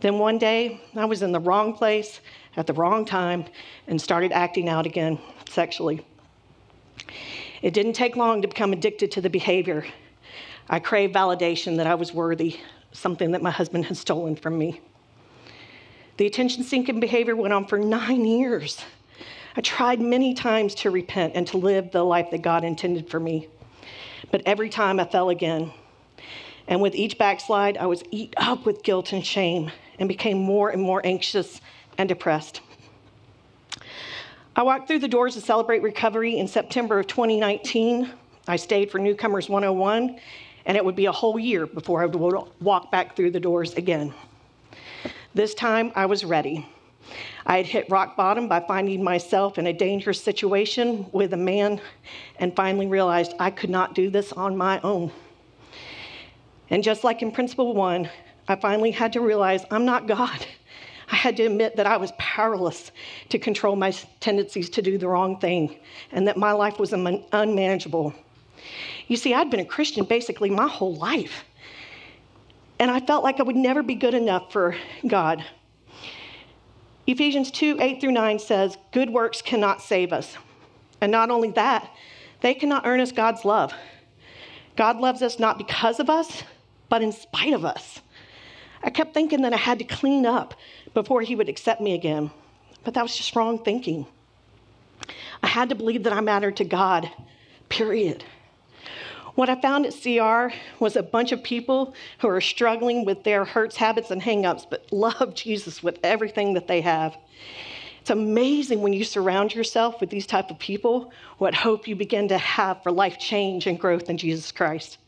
Then 0.00 0.18
one 0.18 0.38
day, 0.38 0.80
I 0.94 1.04
was 1.04 1.22
in 1.22 1.32
the 1.32 1.40
wrong 1.40 1.74
place 1.74 2.20
at 2.56 2.66
the 2.66 2.72
wrong 2.72 3.04
time 3.04 3.44
and 3.86 4.00
started 4.00 4.32
acting 4.32 4.68
out 4.68 4.86
again 4.86 5.18
sexually. 5.48 6.06
It 7.62 7.74
didn't 7.74 7.94
take 7.94 8.16
long 8.16 8.42
to 8.42 8.48
become 8.48 8.72
addicted 8.72 9.10
to 9.12 9.20
the 9.20 9.30
behavior. 9.30 9.86
I 10.68 10.78
craved 10.78 11.14
validation 11.14 11.76
that 11.76 11.86
I 11.86 11.94
was 11.94 12.12
worthy, 12.12 12.60
something 12.92 13.32
that 13.32 13.42
my 13.42 13.50
husband 13.50 13.86
had 13.86 13.96
stolen 13.96 14.36
from 14.36 14.58
me. 14.58 14.80
The 16.16 16.26
attention 16.26 16.62
seeking 16.62 17.00
behavior 17.00 17.34
went 17.34 17.52
on 17.52 17.66
for 17.66 17.78
nine 17.78 18.24
years. 18.24 18.80
I 19.56 19.60
tried 19.60 20.00
many 20.00 20.34
times 20.34 20.74
to 20.76 20.90
repent 20.90 21.32
and 21.34 21.46
to 21.48 21.58
live 21.58 21.90
the 21.90 22.04
life 22.04 22.30
that 22.30 22.42
God 22.42 22.64
intended 22.64 23.08
for 23.08 23.20
me, 23.20 23.48
but 24.30 24.42
every 24.46 24.68
time 24.68 24.98
I 24.98 25.04
fell 25.04 25.28
again. 25.28 25.72
And 26.66 26.80
with 26.80 26.94
each 26.94 27.18
backslide, 27.18 27.76
I 27.76 27.86
was 27.86 28.02
eat 28.10 28.34
up 28.36 28.64
with 28.64 28.82
guilt 28.82 29.12
and 29.12 29.24
shame 29.24 29.70
and 29.98 30.08
became 30.08 30.38
more 30.38 30.70
and 30.70 30.82
more 30.82 31.00
anxious 31.04 31.60
and 31.98 32.08
depressed. 32.08 32.60
I 34.56 34.62
walked 34.62 34.86
through 34.86 35.00
the 35.00 35.08
doors 35.08 35.34
to 35.34 35.40
celebrate 35.40 35.82
recovery 35.82 36.38
in 36.38 36.46
September 36.46 37.00
of 37.00 37.08
2019. 37.08 38.08
I 38.46 38.54
stayed 38.54 38.88
for 38.88 39.00
Newcomers 39.00 39.48
101, 39.48 40.20
and 40.66 40.76
it 40.76 40.84
would 40.84 40.94
be 40.94 41.06
a 41.06 41.12
whole 41.12 41.40
year 41.40 41.66
before 41.66 42.02
I 42.02 42.06
would 42.06 42.48
walk 42.60 42.92
back 42.92 43.16
through 43.16 43.32
the 43.32 43.40
doors 43.40 43.74
again. 43.74 44.14
This 45.34 45.54
time 45.54 45.90
I 45.96 46.06
was 46.06 46.24
ready. 46.24 46.68
I 47.44 47.56
had 47.56 47.66
hit 47.66 47.90
rock 47.90 48.16
bottom 48.16 48.46
by 48.46 48.60
finding 48.60 49.02
myself 49.02 49.58
in 49.58 49.66
a 49.66 49.72
dangerous 49.72 50.22
situation 50.22 51.06
with 51.10 51.32
a 51.32 51.36
man 51.36 51.80
and 52.38 52.54
finally 52.54 52.86
realized 52.86 53.34
I 53.40 53.50
could 53.50 53.70
not 53.70 53.96
do 53.96 54.08
this 54.08 54.32
on 54.32 54.56
my 54.56 54.80
own. 54.82 55.10
And 56.70 56.84
just 56.84 57.02
like 57.02 57.22
in 57.22 57.32
Principle 57.32 57.74
1, 57.74 58.08
I 58.46 58.54
finally 58.54 58.92
had 58.92 59.12
to 59.14 59.20
realize 59.20 59.64
I'm 59.72 59.84
not 59.84 60.06
God. 60.06 60.46
I 61.14 61.16
had 61.16 61.36
to 61.36 61.44
admit 61.44 61.76
that 61.76 61.86
I 61.86 61.96
was 61.96 62.10
powerless 62.18 62.90
to 63.28 63.38
control 63.38 63.76
my 63.76 63.92
tendencies 64.18 64.68
to 64.70 64.82
do 64.82 64.98
the 64.98 65.06
wrong 65.06 65.38
thing 65.38 65.78
and 66.10 66.26
that 66.26 66.36
my 66.36 66.50
life 66.50 66.80
was 66.80 66.92
unmanageable. 66.92 68.12
You 69.06 69.16
see, 69.16 69.32
I'd 69.32 69.48
been 69.48 69.60
a 69.60 69.64
Christian 69.64 70.06
basically 70.06 70.50
my 70.50 70.66
whole 70.66 70.96
life. 70.96 71.44
And 72.80 72.90
I 72.90 72.98
felt 72.98 73.22
like 73.22 73.38
I 73.38 73.44
would 73.44 73.54
never 73.54 73.84
be 73.84 73.94
good 73.94 74.14
enough 74.14 74.50
for 74.50 74.74
God. 75.06 75.44
Ephesians 77.06 77.52
2 77.52 77.76
8 77.80 78.00
through 78.00 78.10
9 78.10 78.40
says, 78.40 78.76
Good 78.90 79.10
works 79.10 79.40
cannot 79.40 79.80
save 79.80 80.12
us. 80.12 80.36
And 81.00 81.12
not 81.12 81.30
only 81.30 81.52
that, 81.52 81.88
they 82.40 82.54
cannot 82.54 82.86
earn 82.86 82.98
us 82.98 83.12
God's 83.12 83.44
love. 83.44 83.72
God 84.74 84.96
loves 84.96 85.22
us 85.22 85.38
not 85.38 85.58
because 85.58 86.00
of 86.00 86.10
us, 86.10 86.42
but 86.88 87.02
in 87.02 87.12
spite 87.12 87.52
of 87.52 87.64
us. 87.64 88.00
I 88.84 88.90
kept 88.90 89.14
thinking 89.14 89.40
that 89.42 89.54
I 89.54 89.56
had 89.56 89.78
to 89.78 89.84
clean 89.84 90.26
up 90.26 90.54
before 90.92 91.22
he 91.22 91.34
would 91.34 91.48
accept 91.48 91.80
me 91.80 91.94
again, 91.94 92.30
but 92.84 92.92
that 92.94 93.02
was 93.02 93.16
just 93.16 93.34
wrong 93.34 93.58
thinking. 93.58 94.06
I 95.42 95.46
had 95.46 95.70
to 95.70 95.74
believe 95.74 96.04
that 96.04 96.12
I 96.12 96.20
mattered 96.20 96.58
to 96.58 96.64
God, 96.64 97.10
period. 97.70 98.24
What 99.36 99.48
I 99.48 99.58
found 99.60 99.86
at 99.86 99.94
CR 99.94 100.54
was 100.78 100.96
a 100.96 101.02
bunch 101.02 101.32
of 101.32 101.42
people 101.42 101.94
who 102.18 102.28
are 102.28 102.42
struggling 102.42 103.06
with 103.06 103.24
their 103.24 103.46
hurts, 103.46 103.76
habits, 103.76 104.10
and 104.10 104.20
hangups, 104.20 104.68
but 104.68 104.92
love 104.92 105.34
Jesus 105.34 105.82
with 105.82 105.98
everything 106.04 106.52
that 106.52 106.68
they 106.68 106.82
have. 106.82 107.16
It's 108.00 108.10
amazing 108.10 108.82
when 108.82 108.92
you 108.92 109.02
surround 109.02 109.54
yourself 109.54 109.98
with 109.98 110.10
these 110.10 110.26
type 110.26 110.50
of 110.50 110.58
people, 110.58 111.10
what 111.38 111.54
hope 111.54 111.88
you 111.88 111.96
begin 111.96 112.28
to 112.28 112.36
have 112.36 112.82
for 112.82 112.92
life 112.92 113.18
change 113.18 113.66
and 113.66 113.80
growth 113.80 114.10
in 114.10 114.18
Jesus 114.18 114.52
Christ. 114.52 114.98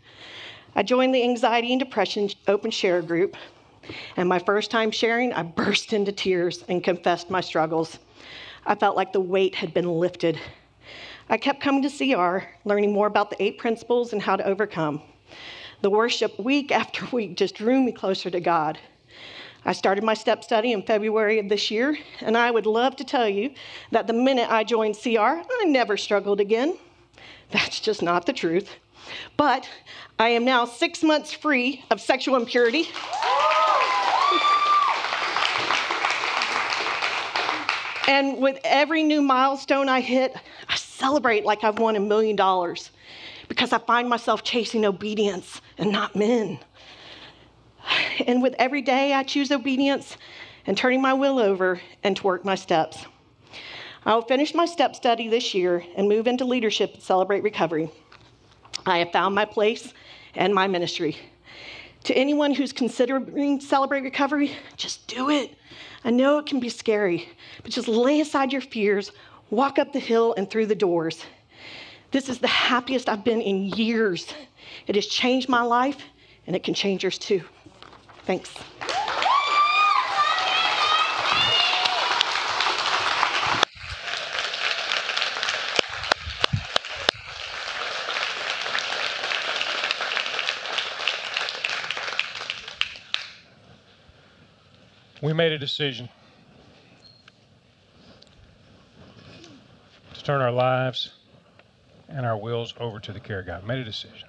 I 0.74 0.82
joined 0.82 1.14
the 1.14 1.22
anxiety 1.22 1.72
and 1.72 1.78
depression 1.78 2.30
open 2.48 2.70
share 2.70 3.02
group 3.02 3.36
and 4.16 4.28
my 4.28 4.38
first 4.38 4.70
time 4.70 4.90
sharing, 4.90 5.32
I 5.32 5.42
burst 5.60 5.92
into 5.92 6.12
tears 6.12 6.64
and 6.68 6.82
confessed 6.82 7.30
my 7.30 7.40
struggles. 7.40 7.98
I 8.64 8.74
felt 8.74 8.96
like 8.96 9.12
the 9.12 9.20
weight 9.20 9.54
had 9.54 9.72
been 9.72 9.88
lifted. 9.88 10.38
I 11.28 11.36
kept 11.38 11.60
coming 11.60 11.82
to 11.82 11.90
CR, 11.90 12.46
learning 12.64 12.92
more 12.92 13.06
about 13.06 13.30
the 13.30 13.42
eight 13.42 13.58
principles 13.58 14.12
and 14.12 14.22
how 14.22 14.36
to 14.36 14.46
overcome. 14.46 15.02
The 15.82 15.90
worship 15.90 16.38
week 16.38 16.72
after 16.80 17.06
week 17.12 17.36
just 17.36 17.56
drew 17.56 17.80
me 17.80 17.92
closer 17.92 18.30
to 18.30 18.40
God. 18.40 18.78
I 19.64 19.72
started 19.72 20.04
my 20.04 20.14
step 20.14 20.44
study 20.44 20.70
in 20.70 20.82
February 20.82 21.40
of 21.40 21.48
this 21.48 21.72
year, 21.72 21.98
and 22.20 22.36
I 22.36 22.52
would 22.52 22.66
love 22.66 22.94
to 22.96 23.04
tell 23.04 23.28
you 23.28 23.52
that 23.90 24.06
the 24.06 24.12
minute 24.12 24.48
I 24.48 24.62
joined 24.62 24.96
CR, 24.96 25.18
I 25.18 25.64
never 25.66 25.96
struggled 25.96 26.38
again. 26.38 26.78
That's 27.50 27.80
just 27.80 28.00
not 28.00 28.26
the 28.26 28.32
truth. 28.32 28.70
But 29.36 29.68
I 30.18 30.28
am 30.30 30.44
now 30.44 30.64
six 30.64 31.02
months 31.02 31.32
free 31.32 31.84
of 31.90 32.00
sexual 32.00 32.36
impurity. 32.36 32.88
And 38.06 38.38
with 38.38 38.58
every 38.64 39.02
new 39.02 39.20
milestone 39.20 39.88
I 39.88 40.00
hit, 40.00 40.34
I 40.68 40.76
celebrate 40.76 41.44
like 41.44 41.64
I've 41.64 41.78
won 41.78 41.96
a 41.96 42.00
million 42.00 42.36
dollars 42.36 42.90
because 43.48 43.72
I 43.72 43.78
find 43.78 44.08
myself 44.08 44.42
chasing 44.44 44.84
obedience 44.84 45.60
and 45.78 45.90
not 45.90 46.14
men. 46.16 46.58
And 48.26 48.42
with 48.42 48.54
every 48.58 48.82
day, 48.82 49.12
I 49.12 49.22
choose 49.22 49.52
obedience 49.52 50.16
and 50.66 50.76
turning 50.76 51.00
my 51.00 51.14
will 51.14 51.38
over 51.38 51.80
and 52.02 52.16
to 52.16 52.22
work 52.22 52.44
my 52.44 52.56
steps. 52.56 53.04
I 54.04 54.14
will 54.14 54.22
finish 54.22 54.54
my 54.54 54.66
step 54.66 54.94
study 54.94 55.28
this 55.28 55.54
year 55.54 55.84
and 55.96 56.08
move 56.08 56.26
into 56.26 56.44
leadership 56.44 56.92
at 56.94 57.02
Celebrate 57.02 57.42
Recovery. 57.42 57.90
I 58.84 58.98
have 58.98 59.12
found 59.12 59.34
my 59.34 59.44
place 59.44 59.92
and 60.34 60.54
my 60.54 60.68
ministry. 60.68 61.16
To 62.04 62.14
anyone 62.14 62.54
who's 62.54 62.72
considering 62.72 63.60
Celebrate 63.60 64.02
Recovery, 64.02 64.52
just 64.76 65.08
do 65.08 65.28
it. 65.30 65.56
I 66.06 66.10
know 66.10 66.38
it 66.38 66.46
can 66.46 66.60
be 66.60 66.68
scary, 66.68 67.28
but 67.64 67.72
just 67.72 67.88
lay 67.88 68.20
aside 68.20 68.52
your 68.52 68.60
fears, 68.60 69.10
walk 69.50 69.80
up 69.80 69.92
the 69.92 69.98
hill 69.98 70.34
and 70.36 70.48
through 70.48 70.66
the 70.66 70.74
doors. 70.76 71.24
This 72.12 72.28
is 72.28 72.38
the 72.38 72.46
happiest 72.46 73.08
I've 73.08 73.24
been 73.24 73.42
in 73.42 73.64
years. 73.64 74.32
It 74.86 74.94
has 74.94 75.08
changed 75.08 75.48
my 75.48 75.62
life, 75.62 76.00
and 76.46 76.54
it 76.54 76.62
can 76.62 76.74
change 76.74 77.02
yours 77.02 77.18
too. 77.18 77.42
Thanks. 78.24 78.54
We 95.26 95.32
made 95.32 95.50
a 95.50 95.58
decision 95.58 96.08
to 100.14 100.22
turn 100.22 100.40
our 100.40 100.52
lives 100.52 101.10
and 102.08 102.24
our 102.24 102.36
wills 102.38 102.72
over 102.78 103.00
to 103.00 103.12
the 103.12 103.18
care 103.18 103.40
of 103.40 103.46
God. 103.46 103.66
Made 103.66 103.80
a 103.80 103.84
decision. 103.84 104.28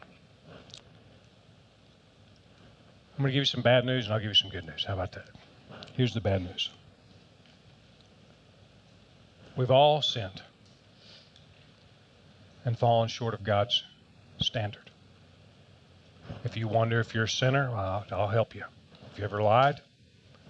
I'm 3.15 3.19
going 3.19 3.27
to 3.27 3.31
give 3.31 3.41
you 3.41 3.45
some 3.45 3.61
bad 3.61 3.85
news 3.85 4.05
and 4.05 4.13
I'll 4.15 4.19
give 4.19 4.29
you 4.29 4.33
some 4.33 4.49
good 4.49 4.65
news. 4.65 4.85
How 4.87 4.95
about 4.95 5.11
that? 5.11 5.27
Here's 5.93 6.15
the 6.15 6.19
bad 6.19 6.41
news 6.41 6.71
we've 9.55 9.69
all 9.69 10.01
sinned 10.01 10.41
and 12.65 12.75
fallen 12.75 13.07
short 13.07 13.35
of 13.35 13.43
God's 13.43 13.83
standard. 14.39 14.89
If 16.43 16.57
you 16.57 16.67
wonder 16.67 16.99
if 16.99 17.13
you're 17.13 17.25
a 17.25 17.29
sinner, 17.29 17.69
well, 17.69 18.03
I'll 18.11 18.29
help 18.29 18.55
you. 18.55 18.63
If 19.11 19.19
you 19.19 19.25
ever 19.25 19.43
lied, 19.43 19.79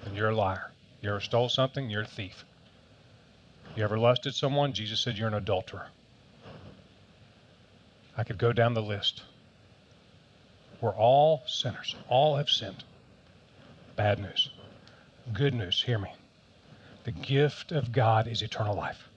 then 0.08 0.15
you're 0.15 0.30
a 0.30 0.36
liar. 0.36 0.72
You 1.02 1.10
ever 1.10 1.20
stole 1.20 1.50
something, 1.50 1.89
you're 1.89 2.04
a 2.04 2.08
thief. 2.08 2.46
You 3.76 3.84
ever 3.84 4.00
lusted 4.00 4.34
someone, 4.34 4.72
Jesus 4.72 5.02
said 5.02 5.17
you're 5.17 5.28
an 5.28 5.34
adulterer. 5.34 5.88
I 8.15 8.24
could 8.24 8.38
go 8.38 8.54
down 8.54 8.74
the 8.74 8.82
list. 8.82 9.22
We're 10.80 10.96
all 10.96 11.43
sinners. 11.46 11.96
All 12.08 12.38
have 12.38 12.50
sinned. 12.50 12.84
Bad 13.96 14.20
news. 14.20 14.50
Good 15.34 15.54
news, 15.54 15.84
hear 15.84 16.00
me. 16.00 16.12
The 17.04 17.12
gift 17.12 17.72
of 17.72 17.91
God 17.91 18.28
is 18.28 18.41
eternal 18.41 18.76
life. 18.76 19.10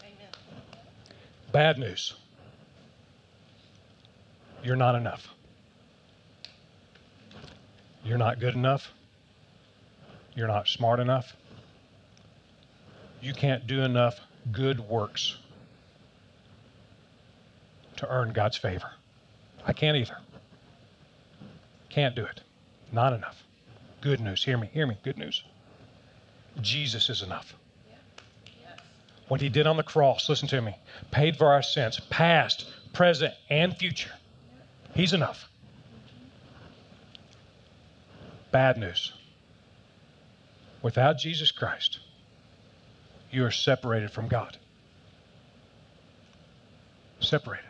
Amen. 0.00 0.14
Bad 1.52 1.78
news. 1.78 2.14
You're 4.64 4.76
not 4.76 4.94
enough. 4.94 5.28
You're 8.02 8.18
not 8.18 8.40
good 8.40 8.54
enough. 8.54 8.92
You're 10.36 10.46
not 10.46 10.68
smart 10.68 11.00
enough. 11.00 11.34
You 13.20 13.32
can't 13.32 13.66
do 13.66 13.80
enough 13.80 14.20
good 14.52 14.78
works 14.78 15.36
to 17.96 18.08
earn 18.08 18.32
God's 18.32 18.58
favor. 18.58 18.90
I 19.66 19.72
can't 19.72 19.96
either. 19.96 20.18
Can't 21.88 22.14
do 22.14 22.24
it. 22.24 22.42
Not 22.92 23.14
enough. 23.14 23.42
Good 24.02 24.20
news. 24.20 24.44
Hear 24.44 24.58
me. 24.58 24.68
Hear 24.72 24.86
me. 24.86 24.98
Good 25.02 25.16
news. 25.16 25.42
Jesus 26.60 27.08
is 27.08 27.22
enough. 27.22 27.54
What 29.28 29.40
he 29.40 29.48
did 29.48 29.66
on 29.66 29.76
the 29.76 29.82
cross, 29.82 30.28
listen 30.28 30.46
to 30.48 30.60
me, 30.60 30.76
paid 31.10 31.36
for 31.36 31.50
our 31.50 31.62
sins, 31.62 31.98
past, 32.10 32.70
present, 32.92 33.34
and 33.50 33.76
future. 33.76 34.12
He's 34.94 35.12
enough. 35.12 35.48
Bad 38.52 38.78
news. 38.78 39.12
Without 40.86 41.18
Jesus 41.18 41.50
Christ, 41.50 41.98
you 43.32 43.44
are 43.44 43.50
separated 43.50 44.12
from 44.12 44.28
God. 44.28 44.56
Separated. 47.18 47.64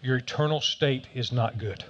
Your 0.00 0.16
eternal 0.16 0.62
state 0.62 1.06
is 1.14 1.30
not 1.30 1.58
good. 1.58 1.84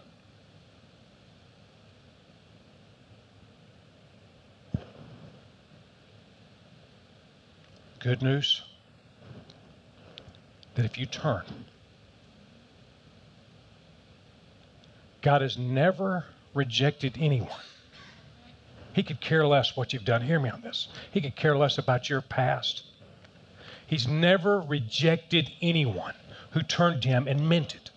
Good 8.01 8.21
news 8.21 8.63
that 10.75 10.85
if 10.85 10.99
you 10.99 11.07
turn, 11.07 11.45
God 15.23 15.41
has 15.41 15.57
never 15.57 16.25
rejected 16.55 17.17
anyone. 17.19 17.51
He 18.93 19.03
could 19.03 19.21
care 19.21 19.47
less 19.47 19.77
what 19.77 19.93
you've 19.93 20.05
done. 20.05 20.23
Hear 20.23 20.39
me 20.39 20.51
on 20.51 20.61
this. 20.61 20.89
He 21.11 21.21
could 21.21 21.35
care 21.37 21.57
less 21.57 21.79
about 21.79 22.09
your 22.09 22.21
past. 22.21 22.85
He's 23.87 24.07
never 24.07 24.61
rejected 24.61 25.51
anyone 25.61 26.15
who 26.53 26.63
turned 26.63 27.03
to 27.03 27.09
him 27.09 27.27
and 27.27 27.49
meant 27.49 27.75
it 27.75 27.91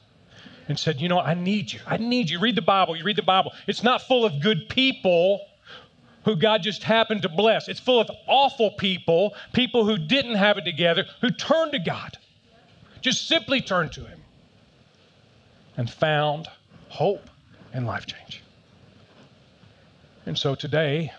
and 0.67 0.77
said, 0.77 0.99
You 0.99 1.07
know, 1.07 1.19
I 1.19 1.33
need 1.33 1.71
you. 1.71 1.79
I 1.85 1.97
need 1.97 2.29
you. 2.29 2.39
Read 2.39 2.55
the 2.55 2.61
Bible. 2.61 2.95
You 2.95 3.03
read 3.03 3.15
the 3.15 3.21
Bible. 3.21 3.53
It's 3.67 3.83
not 3.83 4.01
full 4.01 4.25
of 4.25 4.41
good 4.41 4.67
people 4.69 5.45
who 6.27 6.35
God 6.35 6.61
just 6.61 6.83
happened 6.83 7.21
to 7.21 7.29
bless, 7.29 7.69
it's 7.69 7.79
full 7.79 8.01
of 8.01 8.11
awful 8.27 8.71
people, 8.71 9.33
people 9.53 9.85
who 9.85 9.97
didn't 9.97 10.35
have 10.35 10.57
it 10.57 10.65
together, 10.65 11.05
who 11.21 11.29
turned 11.29 11.71
to 11.71 11.79
God. 11.79 12.17
Just 12.99 13.29
simply 13.29 13.61
turned 13.61 13.93
to 13.93 14.01
Him 14.01 14.19
and 15.77 15.89
found 15.89 16.49
hope 16.89 17.29
and 17.71 17.87
life 17.87 18.05
change. 18.05 18.43
And 20.27 20.37
so 20.37 20.55
today, 20.55 21.13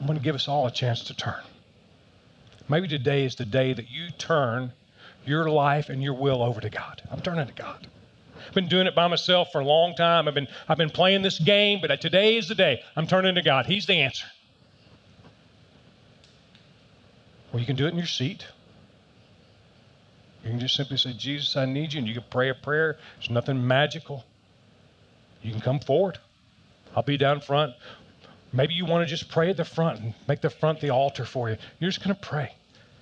I'm 0.00 0.06
going 0.06 0.18
to 0.18 0.24
give 0.24 0.34
us 0.34 0.48
all 0.48 0.66
a 0.66 0.70
chance 0.70 1.04
to 1.04 1.14
turn. 1.14 1.42
Maybe 2.70 2.88
today 2.88 3.26
is 3.26 3.34
the 3.34 3.44
day 3.44 3.74
that 3.74 3.90
you 3.90 4.08
turn 4.16 4.72
your 5.26 5.50
life 5.50 5.90
and 5.90 6.02
your 6.02 6.14
will 6.14 6.42
over 6.42 6.62
to 6.62 6.70
God. 6.70 7.02
I'm 7.10 7.20
turning 7.20 7.46
to 7.46 7.52
God. 7.52 7.86
I've 8.48 8.54
been 8.54 8.66
doing 8.66 8.86
it 8.86 8.94
by 8.94 9.08
myself 9.08 9.52
for 9.52 9.60
a 9.60 9.64
long 9.64 9.94
time. 9.94 10.26
I've 10.26 10.32
been, 10.32 10.48
I've 10.66 10.78
been 10.78 10.88
playing 10.88 11.20
this 11.20 11.38
game, 11.38 11.80
but 11.82 12.00
today 12.00 12.38
is 12.38 12.48
the 12.48 12.54
day. 12.54 12.82
I'm 12.96 13.06
turning 13.06 13.34
to 13.34 13.42
God. 13.42 13.66
He's 13.66 13.84
the 13.84 13.96
answer. 13.96 14.26
Well, 17.52 17.60
you 17.60 17.66
can 17.66 17.76
do 17.76 17.84
it 17.84 17.90
in 17.90 17.98
your 17.98 18.06
seat. 18.06 18.46
You 20.42 20.48
can 20.48 20.60
just 20.60 20.74
simply 20.74 20.96
say, 20.96 21.12
Jesus, 21.12 21.56
I 21.58 21.66
need 21.66 21.92
you. 21.92 21.98
And 21.98 22.08
you 22.08 22.14
can 22.14 22.24
pray 22.30 22.48
a 22.48 22.54
prayer. 22.54 22.96
There's 23.18 23.28
nothing 23.28 23.66
magical. 23.66 24.24
You 25.42 25.52
can 25.52 25.60
come 25.60 25.78
forward. 25.78 26.18
I'll 26.94 27.02
be 27.02 27.16
down 27.16 27.40
front. 27.40 27.74
Maybe 28.52 28.74
you 28.74 28.84
want 28.84 29.06
to 29.06 29.10
just 29.10 29.30
pray 29.30 29.50
at 29.50 29.56
the 29.56 29.64
front 29.64 30.00
and 30.00 30.14
make 30.28 30.40
the 30.40 30.50
front 30.50 30.80
the 30.80 30.90
altar 30.90 31.24
for 31.24 31.48
you. 31.48 31.56
You're 31.78 31.90
just 31.90 32.04
going 32.04 32.14
to 32.14 32.20
pray. 32.20 32.54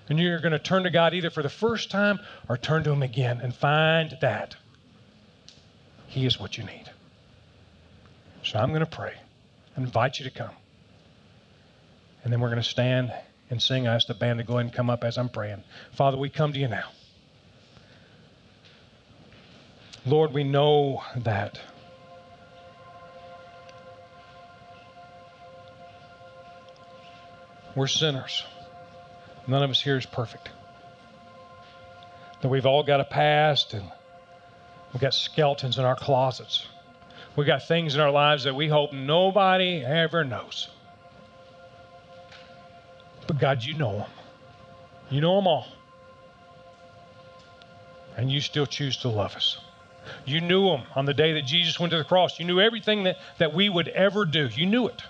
And 0.08 0.18
you're 0.18 0.40
going 0.40 0.52
to 0.52 0.58
turn 0.58 0.84
to 0.84 0.90
God 0.90 1.14
either 1.14 1.30
for 1.30 1.42
the 1.42 1.48
first 1.48 1.90
time 1.90 2.20
or 2.48 2.56
turn 2.56 2.84
to 2.84 2.92
Him 2.92 3.02
again 3.02 3.40
and 3.40 3.54
find 3.54 4.16
that 4.20 4.56
He 6.06 6.26
is 6.26 6.38
what 6.38 6.56
you 6.56 6.64
need. 6.64 6.90
So 8.42 8.58
I'm 8.58 8.70
going 8.70 8.80
to 8.80 8.86
pray 8.86 9.14
and 9.76 9.84
invite 9.84 10.18
you 10.18 10.24
to 10.24 10.30
come. 10.30 10.54
And 12.22 12.32
then 12.32 12.40
we're 12.40 12.48
going 12.48 12.62
to 12.62 12.68
stand 12.68 13.12
and 13.50 13.62
sing. 13.62 13.88
I 13.88 13.94
ask 13.94 14.06
the 14.06 14.14
band 14.14 14.38
to 14.38 14.44
go 14.44 14.54
ahead 14.54 14.66
and 14.66 14.74
come 14.74 14.90
up 14.90 15.04
as 15.04 15.18
I'm 15.18 15.28
praying. 15.28 15.62
Father, 15.92 16.16
we 16.16 16.28
come 16.28 16.52
to 16.52 16.58
you 16.58 16.68
now. 16.68 16.88
Lord, 20.06 20.32
we 20.32 20.44
know 20.44 21.02
that 21.16 21.60
we're 27.74 27.86
sinners. 27.86 28.44
None 29.46 29.62
of 29.62 29.70
us 29.70 29.80
here 29.80 29.96
is 29.96 30.06
perfect. 30.06 30.50
That 32.42 32.48
we've 32.48 32.66
all 32.66 32.82
got 32.82 33.00
a 33.00 33.04
past 33.04 33.74
and 33.74 33.84
we've 34.92 35.00
got 35.00 35.14
skeletons 35.14 35.78
in 35.78 35.84
our 35.84 35.96
closets. 35.96 36.66
We've 37.36 37.46
got 37.46 37.66
things 37.66 37.94
in 37.94 38.00
our 38.00 38.10
lives 38.10 38.44
that 38.44 38.54
we 38.54 38.68
hope 38.68 38.92
nobody 38.92 39.84
ever 39.84 40.24
knows. 40.24 40.68
But 43.26 43.38
God, 43.38 43.62
you 43.62 43.74
know 43.74 43.98
them. 43.98 44.10
You 45.10 45.20
know 45.20 45.36
them 45.36 45.46
all. 45.46 45.66
And 48.16 48.30
you 48.30 48.40
still 48.40 48.66
choose 48.66 48.98
to 48.98 49.08
love 49.08 49.36
us. 49.36 49.58
You 50.24 50.40
knew 50.40 50.64
them 50.68 50.82
on 50.96 51.04
the 51.04 51.14
day 51.14 51.34
that 51.34 51.42
Jesus 51.46 51.78
went 51.78 51.92
to 51.92 51.98
the 51.98 52.04
cross. 52.04 52.38
You 52.40 52.46
knew 52.46 52.60
everything 52.60 53.04
that, 53.04 53.18
that 53.38 53.54
we 53.54 53.68
would 53.68 53.88
ever 53.88 54.24
do. 54.24 54.48
You 54.48 54.66
knew 54.66 54.88
it. 54.88 55.02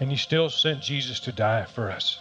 And 0.00 0.10
he 0.10 0.16
still 0.16 0.50
sent 0.50 0.82
Jesus 0.82 1.20
to 1.20 1.32
die 1.32 1.64
for 1.64 1.90
us. 1.90 2.20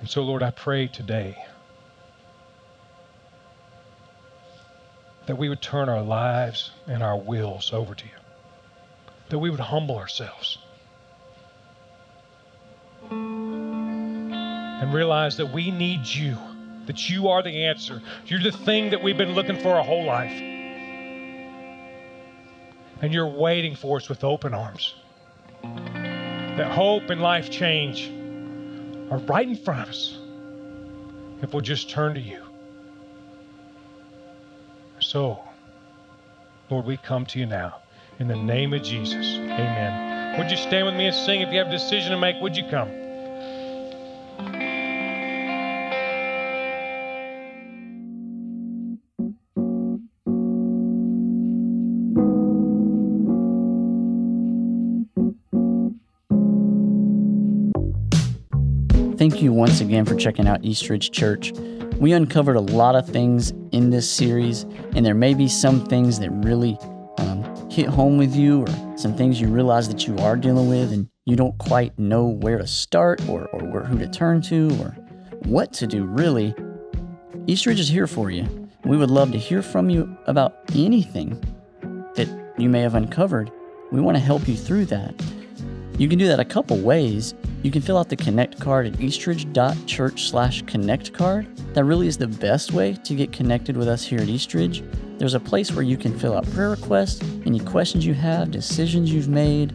And 0.00 0.08
so, 0.08 0.22
Lord, 0.22 0.42
I 0.42 0.50
pray 0.50 0.86
today 0.86 1.36
that 5.26 5.36
we 5.36 5.48
would 5.48 5.60
turn 5.60 5.88
our 5.88 6.02
lives 6.02 6.70
and 6.86 7.02
our 7.02 7.16
wills 7.16 7.72
over 7.72 7.94
to 7.94 8.04
you, 8.04 8.10
that 9.30 9.38
we 9.38 9.50
would 9.50 9.60
humble 9.60 9.98
ourselves 9.98 10.58
and 13.10 14.94
realize 14.94 15.38
that 15.38 15.52
we 15.52 15.70
need 15.72 16.06
you, 16.06 16.38
that 16.86 17.10
you 17.10 17.28
are 17.28 17.42
the 17.42 17.64
answer. 17.64 18.02
You're 18.26 18.42
the 18.42 18.52
thing 18.52 18.90
that 18.90 19.02
we've 19.02 19.18
been 19.18 19.34
looking 19.34 19.58
for 19.60 19.74
our 19.74 19.84
whole 19.84 20.04
life. 20.04 20.32
And 23.02 23.12
you're 23.12 23.28
waiting 23.28 23.76
for 23.76 23.98
us 23.98 24.08
with 24.08 24.24
open 24.24 24.54
arms. 24.54 24.94
That 25.62 26.72
hope 26.72 27.10
and 27.10 27.20
life 27.20 27.50
change 27.50 28.10
are 29.10 29.18
right 29.18 29.46
in 29.46 29.56
front 29.56 29.82
of 29.82 29.88
us 29.90 30.18
if 31.42 31.52
we'll 31.52 31.60
just 31.60 31.90
turn 31.90 32.14
to 32.14 32.20
you. 32.20 32.42
So, 35.00 35.40
Lord, 36.70 36.86
we 36.86 36.96
come 36.96 37.26
to 37.26 37.38
you 37.38 37.46
now 37.46 37.82
in 38.18 38.28
the 38.28 38.36
name 38.36 38.72
of 38.72 38.82
Jesus. 38.82 39.36
Amen. 39.36 40.38
Would 40.38 40.50
you 40.50 40.56
stand 40.56 40.86
with 40.86 40.94
me 40.94 41.06
and 41.06 41.14
sing? 41.14 41.42
If 41.42 41.52
you 41.52 41.58
have 41.58 41.68
a 41.68 41.70
decision 41.70 42.12
to 42.12 42.18
make, 42.18 42.40
would 42.40 42.56
you 42.56 42.64
come? 42.70 43.05
Thank 59.18 59.40
you 59.40 59.50
once 59.50 59.80
again 59.80 60.04
for 60.04 60.14
checking 60.14 60.46
out 60.46 60.62
Eastridge 60.62 61.10
Church. 61.10 61.50
We 61.98 62.12
uncovered 62.12 62.56
a 62.56 62.60
lot 62.60 62.96
of 62.96 63.08
things 63.08 63.50
in 63.72 63.88
this 63.88 64.10
series, 64.10 64.64
and 64.94 65.06
there 65.06 65.14
may 65.14 65.32
be 65.32 65.48
some 65.48 65.86
things 65.86 66.18
that 66.18 66.30
really 66.30 66.76
um, 67.16 67.70
hit 67.70 67.86
home 67.86 68.18
with 68.18 68.36
you, 68.36 68.60
or 68.60 68.98
some 68.98 69.16
things 69.16 69.40
you 69.40 69.48
realize 69.48 69.88
that 69.88 70.06
you 70.06 70.18
are 70.18 70.36
dealing 70.36 70.68
with, 70.68 70.92
and 70.92 71.08
you 71.24 71.34
don't 71.34 71.56
quite 71.56 71.98
know 71.98 72.26
where 72.26 72.58
to 72.58 72.66
start, 72.66 73.26
or, 73.26 73.46
or 73.54 73.64
where, 73.64 73.84
who 73.84 73.98
to 73.98 74.06
turn 74.06 74.42
to, 74.42 74.68
or 74.82 74.90
what 75.44 75.72
to 75.72 75.86
do, 75.86 76.04
really. 76.04 76.54
Eastridge 77.46 77.80
is 77.80 77.88
here 77.88 78.06
for 78.06 78.30
you. 78.30 78.68
We 78.84 78.98
would 78.98 79.10
love 79.10 79.32
to 79.32 79.38
hear 79.38 79.62
from 79.62 79.88
you 79.88 80.14
about 80.26 80.58
anything 80.74 81.42
that 82.16 82.28
you 82.58 82.68
may 82.68 82.82
have 82.82 82.94
uncovered. 82.94 83.50
We 83.90 84.02
want 84.02 84.18
to 84.18 84.22
help 84.22 84.46
you 84.46 84.56
through 84.56 84.84
that. 84.86 85.14
You 85.98 86.08
can 86.08 86.18
do 86.18 86.26
that 86.28 86.38
a 86.38 86.44
couple 86.44 86.76
ways. 86.78 87.34
You 87.62 87.70
can 87.70 87.80
fill 87.80 87.96
out 87.96 88.10
the 88.10 88.16
connect 88.16 88.60
card 88.60 88.86
at 88.86 89.00
eastridge.church 89.00 90.28
slash 90.28 90.60
connect 90.62 91.14
card. 91.14 91.56
That 91.74 91.84
really 91.84 92.06
is 92.06 92.18
the 92.18 92.28
best 92.28 92.72
way 92.72 92.92
to 92.92 93.14
get 93.14 93.32
connected 93.32 93.78
with 93.78 93.88
us 93.88 94.04
here 94.04 94.20
at 94.20 94.28
Eastridge. 94.28 94.84
There's 95.16 95.32
a 95.32 95.40
place 95.40 95.72
where 95.72 95.82
you 95.82 95.96
can 95.96 96.18
fill 96.18 96.36
out 96.36 96.44
prayer 96.50 96.68
requests, 96.68 97.22
any 97.46 97.60
questions 97.60 98.04
you 98.04 98.12
have, 98.12 98.50
decisions 98.50 99.10
you've 99.10 99.30
made. 99.30 99.72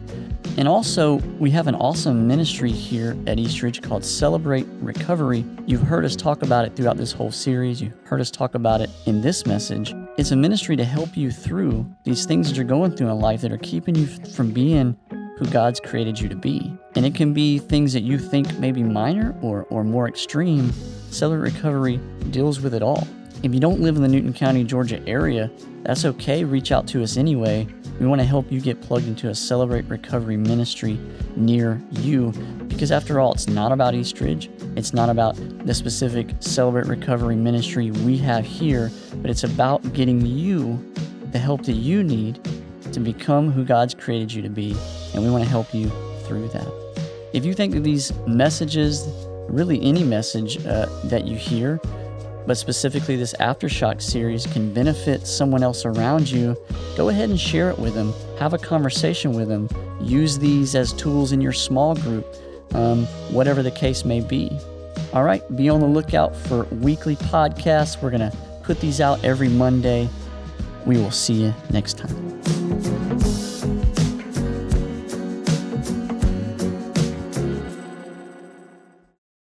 And 0.58 0.68
also, 0.68 1.16
we 1.40 1.50
have 1.50 1.66
an 1.66 1.74
awesome 1.74 2.28
ministry 2.28 2.70
here 2.70 3.16
at 3.26 3.40
Eastridge 3.40 3.82
called 3.82 4.04
Celebrate 4.04 4.66
Recovery. 4.80 5.44
You've 5.66 5.82
heard 5.82 6.04
us 6.04 6.14
talk 6.14 6.42
about 6.42 6.66
it 6.66 6.76
throughout 6.76 6.98
this 6.98 7.10
whole 7.10 7.32
series. 7.32 7.80
You 7.80 7.92
heard 8.04 8.20
us 8.20 8.30
talk 8.30 8.54
about 8.54 8.80
it 8.80 8.90
in 9.06 9.22
this 9.22 9.46
message. 9.46 9.94
It's 10.18 10.30
a 10.30 10.36
ministry 10.36 10.76
to 10.76 10.84
help 10.84 11.16
you 11.16 11.30
through 11.30 11.90
these 12.04 12.26
things 12.26 12.48
that 12.48 12.56
you're 12.56 12.66
going 12.66 12.94
through 12.94 13.08
in 13.08 13.18
life 13.18 13.40
that 13.40 13.50
are 13.50 13.58
keeping 13.58 13.94
you 13.94 14.06
from 14.06 14.52
being 14.52 14.96
who 15.42 15.50
God's 15.50 15.80
created 15.80 16.20
you 16.20 16.28
to 16.28 16.36
be. 16.36 16.72
And 16.94 17.04
it 17.04 17.14
can 17.14 17.32
be 17.32 17.58
things 17.58 17.92
that 17.94 18.02
you 18.02 18.18
think 18.18 18.58
may 18.58 18.70
be 18.70 18.82
minor 18.82 19.34
or, 19.42 19.66
or 19.70 19.82
more 19.82 20.08
extreme. 20.08 20.72
Celebrate 21.10 21.54
Recovery 21.54 21.96
deals 22.30 22.60
with 22.60 22.74
it 22.74 22.82
all. 22.82 23.06
If 23.42 23.52
you 23.52 23.58
don't 23.58 23.80
live 23.80 23.96
in 23.96 24.02
the 24.02 24.08
Newton 24.08 24.32
County, 24.32 24.62
Georgia 24.62 25.02
area, 25.08 25.50
that's 25.82 26.04
okay. 26.04 26.44
Reach 26.44 26.70
out 26.70 26.86
to 26.88 27.02
us 27.02 27.16
anyway. 27.16 27.66
We 27.98 28.06
want 28.06 28.20
to 28.20 28.26
help 28.26 28.52
you 28.52 28.60
get 28.60 28.80
plugged 28.80 29.08
into 29.08 29.30
a 29.30 29.34
Celebrate 29.34 29.84
Recovery 29.86 30.36
ministry 30.36 30.96
near 31.34 31.82
you 31.90 32.30
because, 32.68 32.92
after 32.92 33.18
all, 33.18 33.32
it's 33.32 33.48
not 33.48 33.72
about 33.72 33.94
Eastridge. 33.94 34.48
It's 34.76 34.94
not 34.94 35.08
about 35.08 35.34
the 35.66 35.74
specific 35.74 36.30
Celebrate 36.38 36.86
Recovery 36.86 37.34
ministry 37.34 37.90
we 37.90 38.16
have 38.18 38.44
here, 38.44 38.92
but 39.16 39.30
it's 39.30 39.42
about 39.42 39.92
getting 39.92 40.24
you 40.24 40.78
the 41.32 41.38
help 41.38 41.64
that 41.64 41.72
you 41.72 42.04
need 42.04 42.38
to 42.92 43.00
become 43.00 43.50
who 43.50 43.64
God's 43.64 43.94
created 43.94 44.32
you 44.32 44.42
to 44.42 44.50
be. 44.50 44.76
And 45.14 45.22
we 45.22 45.30
want 45.30 45.44
to 45.44 45.50
help 45.50 45.72
you 45.74 45.90
through 46.24 46.48
that. 46.48 46.66
If 47.32 47.44
you 47.44 47.54
think 47.54 47.72
that 47.74 47.80
these 47.80 48.12
messages, 48.26 49.06
really 49.48 49.82
any 49.82 50.04
message 50.04 50.64
uh, 50.66 50.86
that 51.04 51.24
you 51.26 51.36
hear, 51.36 51.80
but 52.46 52.56
specifically 52.56 53.16
this 53.16 53.34
Aftershock 53.40 54.02
series 54.02 54.46
can 54.46 54.72
benefit 54.72 55.26
someone 55.26 55.62
else 55.62 55.84
around 55.84 56.30
you, 56.30 56.56
go 56.96 57.08
ahead 57.08 57.30
and 57.30 57.38
share 57.38 57.70
it 57.70 57.78
with 57.78 57.94
them. 57.94 58.12
Have 58.38 58.52
a 58.52 58.58
conversation 58.58 59.32
with 59.32 59.48
them. 59.48 59.68
Use 60.00 60.38
these 60.38 60.74
as 60.74 60.92
tools 60.92 61.32
in 61.32 61.40
your 61.40 61.52
small 61.52 61.94
group, 61.94 62.26
um, 62.74 63.06
whatever 63.30 63.62
the 63.62 63.70
case 63.70 64.04
may 64.04 64.20
be. 64.20 64.50
All 65.12 65.24
right, 65.24 65.42
be 65.56 65.68
on 65.68 65.80
the 65.80 65.86
lookout 65.86 66.34
for 66.34 66.64
weekly 66.64 67.16
podcasts. 67.16 68.02
We're 68.02 68.10
going 68.10 68.30
to 68.30 68.36
put 68.62 68.80
these 68.80 69.00
out 69.00 69.22
every 69.24 69.48
Monday. 69.48 70.08
We 70.84 70.96
will 70.96 71.10
see 71.10 71.34
you 71.34 71.54
next 71.70 71.98
time. 71.98 72.61